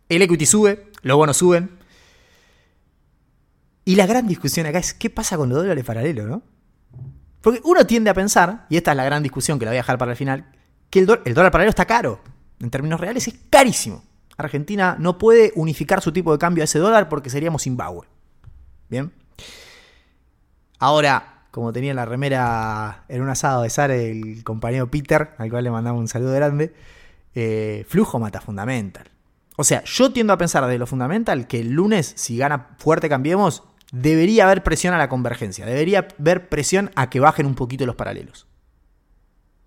[0.08, 1.72] el equity sube, los bonos suben,
[3.86, 6.42] y la gran discusión acá es qué pasa con los dólares paralelos, ¿no?
[7.42, 9.82] Porque uno tiende a pensar, y esta es la gran discusión que la voy a
[9.82, 10.52] dejar para el final,
[10.90, 12.20] que el, el dólar paralelo está caro.
[12.60, 14.04] En términos reales es carísimo.
[14.38, 18.08] Argentina no puede unificar su tipo de cambio a ese dólar porque seríamos Zimbabue.
[18.90, 19.12] Bien.
[20.80, 25.64] Ahora, como tenía la remera en un asado de Sar el compañero Peter, al cual
[25.64, 26.74] le mandamos un saludo grande,
[27.34, 29.10] eh, flujo mata fundamental.
[29.58, 33.08] O sea, yo tiendo a pensar de lo fundamental que el lunes, si gana fuerte
[33.08, 37.86] cambiemos, debería haber presión a la convergencia, debería haber presión a que bajen un poquito
[37.86, 38.48] los paralelos.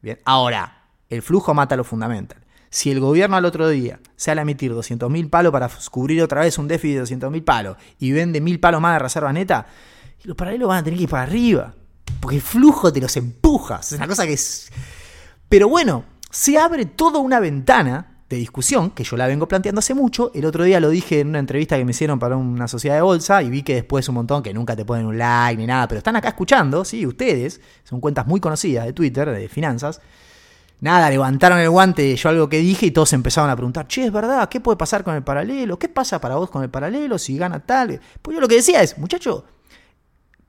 [0.00, 2.44] Bien, ahora, el flujo mata lo fundamental.
[2.70, 6.58] Si el gobierno al otro día sale a emitir 200.000 palos para cubrir otra vez
[6.58, 9.66] un déficit de 200.000 palos y vende 1.000 palos más de reserva neta,
[10.24, 11.74] los paralelos van a tener que ir para arriba.
[12.20, 13.92] Porque el flujo te los empujas.
[13.92, 14.70] Es una cosa que es...
[15.48, 19.94] Pero bueno, se abre toda una ventana de discusión, que yo la vengo planteando hace
[19.94, 20.30] mucho.
[20.34, 23.02] El otro día lo dije en una entrevista que me hicieron para una sociedad de
[23.02, 25.88] bolsa y vi que después un montón que nunca te ponen un like ni nada,
[25.88, 30.00] pero están acá escuchando, sí, ustedes, son cuentas muy conocidas de Twitter, de finanzas.
[30.80, 34.12] Nada, levantaron el guante yo algo que dije y todos empezaron a preguntar, che, es
[34.12, 35.78] verdad, ¿qué puede pasar con el paralelo?
[35.78, 37.98] ¿Qué pasa para vos con el paralelo si gana tal?
[38.22, 39.44] Pues yo lo que decía es, muchacho,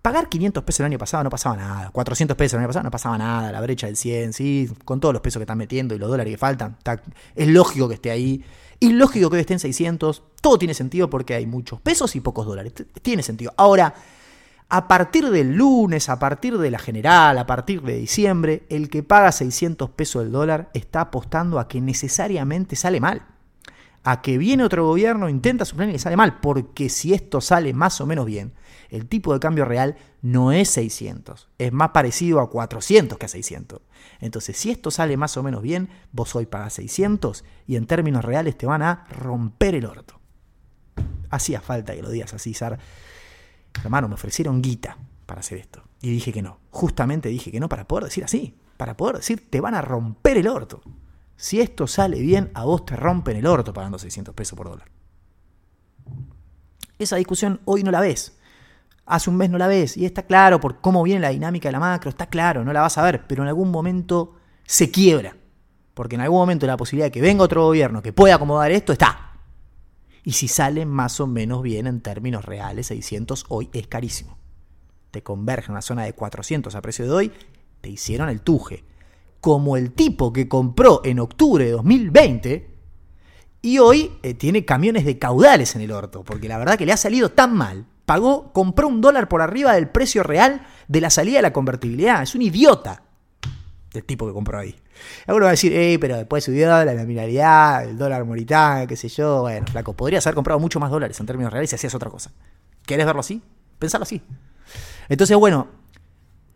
[0.02, 2.92] pagar 500 pesos el año pasado no pasaba nada, 400 pesos el año pasado no
[2.92, 5.98] pasaba nada, la brecha del 100, sí, con todos los pesos que están metiendo y
[5.98, 6.78] los dólares que faltan,
[7.36, 8.44] es lógico que esté ahí,
[8.80, 12.22] es lógico que hoy esté en 600, todo tiene sentido porque hay muchos pesos y
[12.22, 13.54] pocos dólares, tiene sentido.
[13.58, 13.94] Ahora,
[14.70, 19.04] a partir del lunes, a partir de la general, a partir de diciembre, el que
[19.04, 23.24] paga 600 pesos el dólar está apostando a que necesariamente sale mal.
[24.04, 26.40] A que viene otro gobierno, intenta su plan y le sale mal.
[26.40, 28.54] Porque si esto sale más o menos bien,
[28.90, 31.50] el tipo de cambio real no es 600.
[31.58, 33.82] Es más parecido a 400 que a 600.
[34.22, 38.24] Entonces, si esto sale más o menos bien, vos hoy pagas 600 y en términos
[38.24, 40.20] reales te van a romper el orto.
[41.30, 42.80] Hacía falta que lo digas así, Sar
[43.84, 45.84] hermano, me ofrecieron guita para hacer esto.
[46.02, 46.60] Y dije que no.
[46.72, 48.58] Justamente dije que no para poder decir así.
[48.78, 50.82] Para poder decir, te van a romper el orto.
[51.40, 54.90] Si esto sale bien, a vos te rompen el orto pagando 600 pesos por dólar.
[56.98, 58.38] Esa discusión hoy no la ves.
[59.06, 59.96] Hace un mes no la ves.
[59.96, 62.10] Y está claro por cómo viene la dinámica de la macro.
[62.10, 63.26] Está claro, no la vas a ver.
[63.26, 65.38] Pero en algún momento se quiebra.
[65.94, 68.92] Porque en algún momento la posibilidad de que venga otro gobierno que pueda acomodar esto
[68.92, 69.38] está.
[70.26, 74.38] Y si sale más o menos bien en términos reales, 600 hoy es carísimo.
[75.12, 77.32] Te converge en una zona de 400 a precio de hoy,
[77.80, 78.84] te hicieron el tuje.
[79.42, 82.70] Como el tipo que compró en octubre de 2020
[83.62, 86.94] y hoy eh, tiene camiones de caudales en el orto, porque la verdad que le
[86.94, 87.86] ha salido tan mal.
[88.06, 92.24] Pagó, compró un dólar por arriba del precio real de la salida de la convertibilidad.
[92.24, 93.04] Es un idiota
[93.94, 94.76] el tipo que compró ahí.
[95.28, 99.42] Alguno va a decir, pero después subió la nominalidad, el dólar moritán, qué sé yo.
[99.42, 102.32] Bueno, flaco, podrías haber comprado mucho más dólares en términos reales si hacías otra cosa.
[102.86, 103.42] ¿Querés verlo así?
[103.78, 104.22] Pensarlo así.
[105.08, 105.68] Entonces, bueno,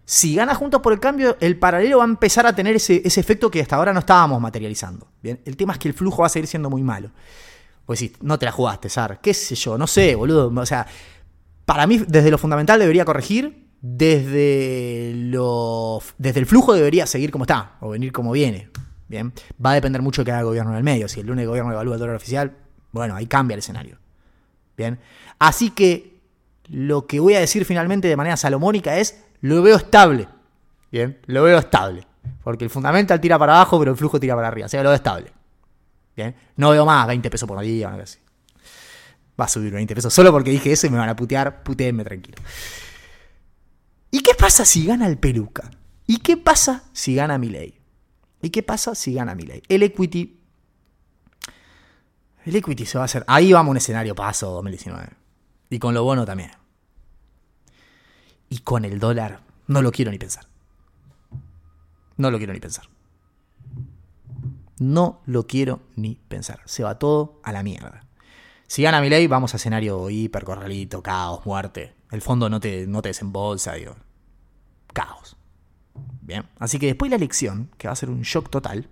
[0.05, 3.49] si gana Juntos por el Cambio, el paralelo va a empezar a tener ese, efecto
[3.49, 5.07] que hasta ahora no estábamos materializando.
[5.21, 7.11] Bien, el tema es que el flujo va a seguir siendo muy malo.
[7.85, 9.19] Pues sí, no te la jugaste, Sar.
[9.21, 9.77] ¿Qué sé yo?
[9.77, 10.51] No sé, boludo.
[10.55, 10.85] O sea,
[11.65, 17.43] para mí, desde lo fundamental debería corregir desde, lo, desde el flujo debería seguir como
[17.43, 18.69] está o venir como viene.
[19.09, 21.09] Bien, va a depender mucho de que haga el gobierno en el medio.
[21.09, 22.55] Si el lunes el gobierno evalúa el dólar oficial,
[22.93, 23.99] bueno, ahí cambia el escenario.
[24.77, 24.99] Bien,
[25.37, 26.12] así que
[26.69, 30.27] lo que voy a decir finalmente de manera salomónica es: lo veo estable.
[30.91, 32.07] Bien, lo veo estable.
[32.43, 34.65] Porque el fundamental tira para abajo, pero el flujo tira para arriba.
[34.67, 35.31] O sea, lo veo estable.
[36.15, 38.19] Bien, no veo más 20 pesos por día, así.
[39.39, 41.63] Va a subir 20 pesos solo porque dije eso y me van a putear.
[41.63, 42.37] Puteenme tranquilo.
[44.11, 45.71] ¿Y qué pasa si gana el peluca?
[46.05, 47.79] ¿Y qué pasa si gana Milei?
[48.41, 49.63] ¿Y qué pasa si gana Milei?
[49.67, 50.39] El equity.
[52.45, 53.23] El equity se va a hacer.
[53.25, 55.22] Ahí vamos a un escenario paso 2019.
[55.73, 56.51] Y con lo bono también.
[58.47, 60.45] Y con el dólar, no lo quiero ni pensar.
[62.15, 62.85] No lo quiero ni pensar.
[64.77, 66.61] No lo quiero ni pensar.
[66.65, 68.05] Se va todo a la mierda.
[68.67, 71.95] Si gana Milei, vamos a escenario hiper, corralito, caos, muerte.
[72.11, 73.95] El fondo no te, no te desembolsa, digo.
[74.93, 75.37] Caos.
[76.21, 76.47] Bien.
[76.59, 78.89] Así que después de la elección, que va a ser un shock total,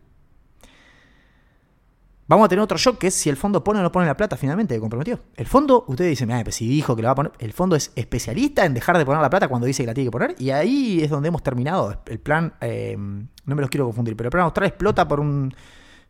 [2.35, 4.15] vamos a tener otro shock que es si el fondo pone o no pone la
[4.15, 5.19] plata finalmente que comprometió.
[5.35, 7.75] El fondo, ustedes dicen, mira, pues si dijo que lo va a poner, el fondo
[7.75, 10.35] es especialista en dejar de poner la plata cuando dice que la tiene que poner,
[10.39, 12.01] y ahí es donde hemos terminado.
[12.05, 15.53] El plan, eh, no me los quiero confundir, pero el plan austral explota por un,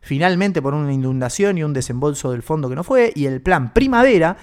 [0.00, 3.72] finalmente por una inundación y un desembolso del fondo que no fue, y el plan
[3.72, 4.36] primavera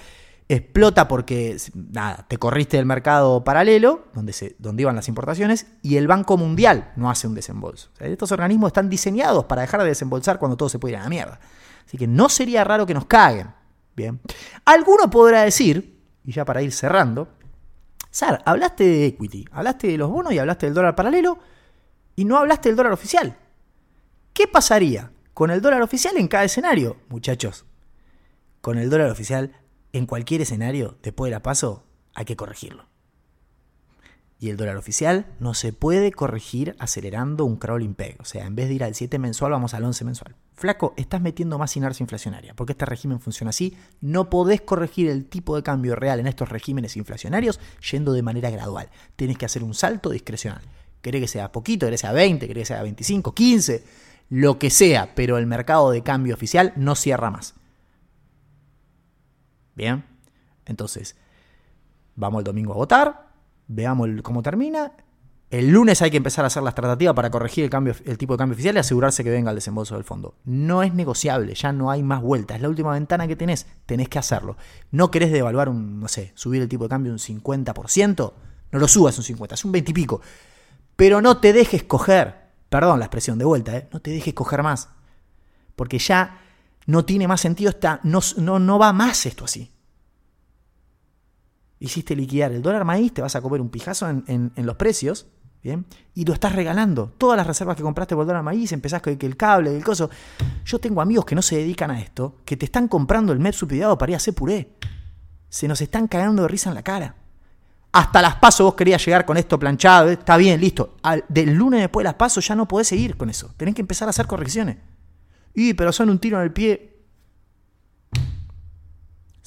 [0.50, 5.97] explota porque, nada, te corriste del mercado paralelo, donde, se, donde iban las importaciones, y
[5.97, 7.89] el Banco Mundial no hace un desembolso.
[8.00, 11.10] estos organismos están diseñados para dejar de desembolsar cuando todo se puede ir a la
[11.10, 11.39] mierda.
[11.86, 13.54] Así que no sería raro que nos caguen.
[13.95, 14.20] Bien.
[14.66, 17.28] Alguno podrá decir, y ya para ir cerrando,
[18.12, 21.38] Sar, hablaste de equity, hablaste de los bonos y hablaste del dólar paralelo,
[22.16, 23.38] y no hablaste del dólar oficial.
[24.34, 26.97] ¿Qué pasaría con el dólar oficial en cada escenario?
[27.08, 27.66] Muchachos,
[28.62, 29.54] con el dólar oficial
[29.94, 31.84] en cualquier escenario, después de la paso,
[32.14, 32.88] hay que corregirlo.
[34.42, 38.16] Y el dólar oficial no se puede corregir acelerando un crawling peg.
[38.22, 40.36] O sea, en vez de ir al 7 mensual, vamos al 11 mensual.
[40.54, 43.78] Flaco, estás metiendo más inercia inflacionaria, porque este régimen funciona así.
[44.00, 47.60] No podés corregir el tipo de cambio real en estos regímenes inflacionarios
[47.92, 48.90] yendo de manera gradual.
[49.18, 50.62] Tienes que hacer un salto discrecional.
[51.02, 53.84] Querés que sea poquito, querés que sea 20, querés que sea 25, 15,
[54.30, 57.56] lo que sea, pero el mercado de cambio oficial no cierra más.
[59.80, 60.04] Bien,
[60.66, 61.16] entonces,
[62.18, 63.30] vamos el domingo a votar,
[63.70, 64.92] veamos cómo termina.
[65.50, 68.34] El lunes hay que empezar a hacer las tratativas para corregir el, cambio, el tipo
[68.34, 70.36] de cambio oficial y asegurarse que venga el desembolso del fondo.
[70.44, 72.58] No es negociable, ya no hay más vueltas.
[72.58, 74.58] Es la última ventana que tenés, tenés que hacerlo.
[74.92, 78.34] No querés devaluar un, no sé, subir el tipo de cambio un 50%,
[78.74, 80.20] no lo subas un 50, es un 20 y pico.
[80.98, 82.36] Pero no te dejes coger,
[82.68, 83.88] perdón la expresión de vuelta, ¿eh?
[83.94, 84.90] no te dejes coger más.
[85.78, 86.49] Porque ya
[86.86, 89.72] no tiene más sentido, está, no, no, no va más esto así
[91.80, 95.28] hiciste liquidar el dólar maíz, te vas a comer un pijazo en, los precios,
[95.64, 95.86] ¿bien?
[96.14, 97.14] Y lo estás regalando.
[97.18, 100.10] Todas las reservas que compraste por dólar maíz, empezás con el cable, el coso.
[100.66, 103.54] Yo tengo amigos que no se dedican a esto, que te están comprando el MEP
[103.54, 104.76] subsidiado para ir a hacer puré.
[105.48, 107.16] Se nos están cagando de risa en la cara.
[107.92, 110.14] Hasta las pasos vos querías llegar con esto planchado, ¿eh?
[110.14, 110.98] está bien, listo.
[111.28, 113.52] del lunes después de las pasos ya no podés seguir con eso.
[113.58, 114.78] Tenés que empezar a hacer correcciones.
[115.76, 116.89] Pero son un tiro en el pie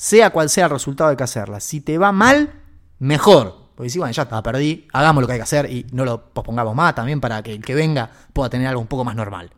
[0.02, 1.60] sea cual sea el resultado hay que hacerla.
[1.60, 2.54] Si te va mal,
[2.98, 3.70] mejor.
[3.76, 6.32] Porque si, bueno, ya está, perdí, hagamos lo que hay que hacer y no lo
[6.32, 9.52] pospongamos más también para que el que venga pueda tener algo un poco más normal.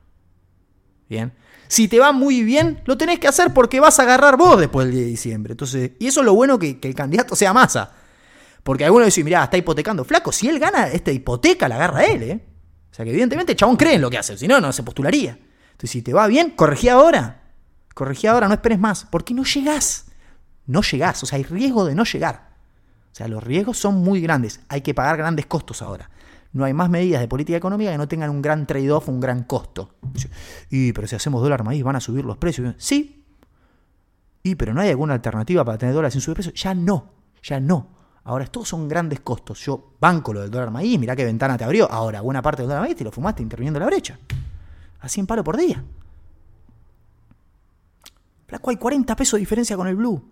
[1.09, 1.33] Bien.
[1.67, 4.87] Si te va muy bien, lo tenés que hacer porque vas a agarrar vos después
[4.87, 5.53] del día de diciembre.
[5.53, 7.93] Entonces, y eso es lo bueno que, el candidato sea masa.
[8.63, 10.05] Porque algunos dicen, mirá, está hipotecando.
[10.05, 12.45] Flaco, si él gana esta hipoteca, la agarra él, ¿eh?
[12.91, 14.83] O sea que evidentemente el chabón cree en lo que hace, si no, no se
[14.83, 15.39] postularía.
[15.75, 17.43] Entonces, si te va bien, corregí ahora.
[17.95, 19.07] Corregí ahora, no esperes más.
[19.11, 20.07] Porque no llegás
[20.67, 22.55] no llegás, o sea, hay riesgo de no llegar.
[23.13, 26.11] O sea, los riesgos son muy grandes, hay que pagar grandes costos ahora.
[26.53, 29.43] No hay más medidas de política económica que no tengan un gran trade-off, un gran
[29.45, 29.97] costo.
[30.71, 32.75] Y, pero si hacemos dólar maíz, van a subir los precios.
[32.79, 33.25] Sí.
[34.43, 36.55] Y, pero no hay alguna alternativa para tener dólares sin subir precios.
[36.55, 37.11] Ya no,
[37.43, 37.89] ya no.
[38.23, 39.59] Ahora, estos son grandes costos.
[39.65, 41.91] Yo banco lo del dólar maíz, mirá qué ventana te abrió.
[41.91, 44.17] Ahora, buena parte del dólar maíz te lo fumaste interviniendo la brecha.
[45.05, 45.85] A 100 palos por día.
[48.47, 50.31] Flaco, hay 40 pesos de diferencia con el blue.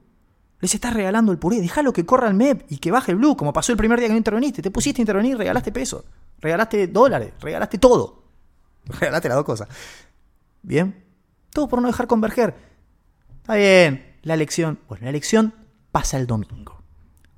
[0.60, 1.60] Les estás regalando el puré.
[1.60, 4.08] Déjalo que corra el MEP y que baje el blue, como pasó el primer día
[4.08, 4.62] que no interveniste.
[4.62, 6.04] Te pusiste a intervenir, regalaste pesos,
[6.40, 8.22] regalaste dólares, regalaste todo.
[8.98, 9.68] Regalaste las dos cosas.
[10.62, 11.04] Bien.
[11.50, 12.54] Todo por no dejar converger.
[13.42, 14.16] Está bien.
[14.22, 14.80] La elección.
[14.88, 15.54] Bueno, la elección
[15.92, 16.82] pasa el domingo.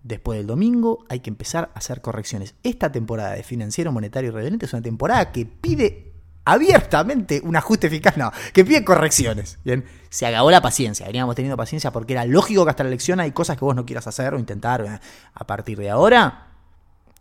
[0.05, 2.55] Después del domingo hay que empezar a hacer correcciones.
[2.63, 6.14] Esta temporada de financiero, monetario y reverente es una temporada que pide
[6.45, 9.59] abiertamente un ajuste eficaz, no, que pide correcciones.
[9.65, 13.21] Bien, se acabó la paciencia, veníamos teniendo paciencia porque era lógico que hasta la elección
[13.21, 14.83] hay cosas que vos no quieras hacer o intentar.
[14.83, 15.01] Eh,
[15.35, 16.49] a partir de ahora,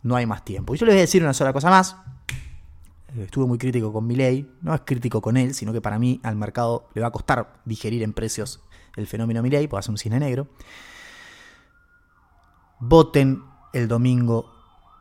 [0.02, 0.74] no hay más tiempo.
[0.74, 1.96] Y yo les voy a decir una sola cosa más.
[3.16, 5.98] Eh, estuve muy crítico con mi ley, no es crítico con él, sino que para
[5.98, 8.60] mí al mercado le va a costar digerir en precios
[8.96, 10.46] el fenómeno Milei, puede hacer un cine negro.
[12.78, 14.53] Voten el domingo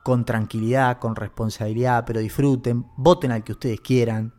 [0.04, 4.34] con tranquilidad, con responsabilidad, pero disfruten, voten al que ustedes quieran.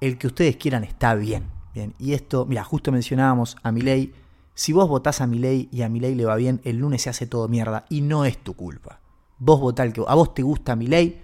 [0.00, 1.50] El que ustedes quieran está bien.
[1.74, 1.94] bien.
[1.98, 4.14] Y esto, mira, justo mencionábamos a Milei.
[4.54, 7.26] Si vos votás a Milei y a Milei le va bien, el lunes se hace
[7.26, 9.00] todo mierda y no es tu culpa.
[9.38, 11.20] Vos votá al que a vos te gusta Milei,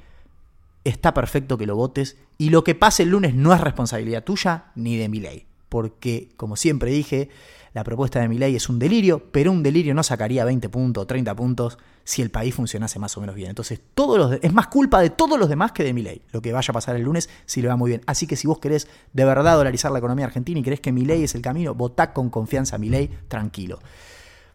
[0.85, 4.73] está perfecto que lo votes y lo que pase el lunes no es responsabilidad tuya
[4.75, 7.29] ni de Milei, porque como siempre dije,
[7.77, 11.03] la propuesta de mi ley es un delirio, pero un delirio no sacaría 20 puntos
[11.03, 13.51] o 30 puntos si el país funcionase más o menos bien.
[13.51, 16.41] Entonces, todos los es más culpa de todos los demás que de mi ley, lo
[16.41, 18.01] que vaya a pasar el lunes si le va muy bien.
[18.07, 21.05] Así que si vos querés de verdad dolarizar la economía argentina y querés que mi
[21.05, 23.79] ley es el camino, votá con confianza a mi ley, tranquilo.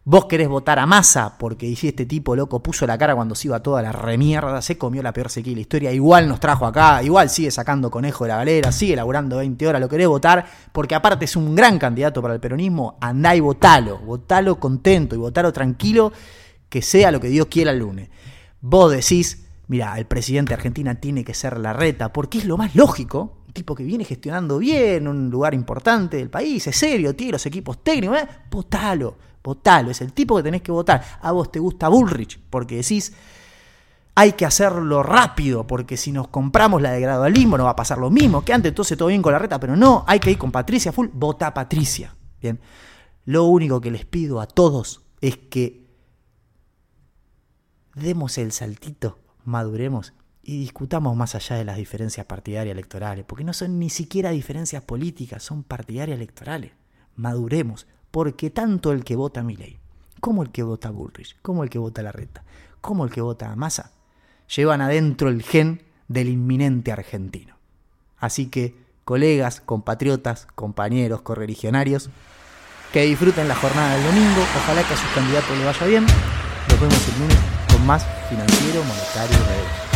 [0.03, 3.49] Vos querés votar a masa porque dice este tipo loco puso la cara cuando se
[3.49, 6.65] iba toda la remierda, se comió la peor sequía de la historia, igual nos trajo
[6.65, 10.43] acá, igual sigue sacando conejo de la galera, sigue laburando 20 horas, lo querés votar
[10.71, 15.19] porque aparte es un gran candidato para el peronismo, andá y votalo, votalo contento y
[15.19, 16.11] votalo tranquilo,
[16.67, 18.09] que sea lo que Dios quiera el lunes.
[18.59, 22.57] Vos decís, mira, el presidente de Argentina tiene que ser la reta porque es lo
[22.57, 27.33] más lógico, tipo que viene gestionando bien un lugar importante del país, es serio, tiene
[27.33, 28.27] los equipos técnicos, ¿eh?
[28.49, 31.03] votalo Votalo, es el tipo que tenés que votar.
[31.21, 33.13] A vos te gusta Bullrich, porque decís,
[34.15, 37.97] hay que hacerlo rápido, porque si nos compramos la de gradualismo no va a pasar
[37.97, 40.37] lo mismo, que antes entonces todo bien con la reta, pero no, hay que ir
[40.37, 42.15] con Patricia Full, vota a Patricia.
[42.41, 42.59] Bien,
[43.25, 45.87] lo único que les pido a todos es que
[47.95, 50.13] demos el saltito, maduremos
[50.43, 54.83] y discutamos más allá de las diferencias partidarias electorales, porque no son ni siquiera diferencias
[54.83, 56.71] políticas, son partidarias electorales.
[57.15, 59.79] Maduremos, porque tanto el que vota a Milei,
[60.19, 62.43] como el que vota Bullrich, como el que vota Larreta,
[62.81, 63.91] como el que vota Massa,
[64.55, 67.55] llevan adentro el gen del inminente argentino.
[68.17, 72.09] Así que, colegas, compatriotas, compañeros, correligionarios,
[72.93, 76.05] que disfruten la jornada del domingo, ojalá que a sus candidatos le vaya bien.
[76.05, 77.37] Nos vemos el lunes
[77.71, 79.91] con más financiero, monetario y redes.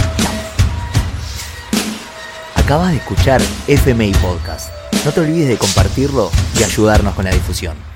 [2.56, 4.72] Acabas de escuchar FMI Podcast.
[5.06, 7.95] No te olvides de compartirlo y ayudarnos con la difusión.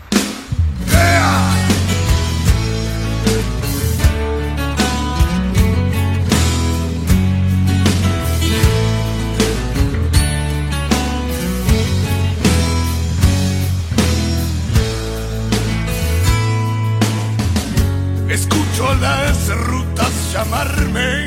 [20.32, 21.19] Llamarme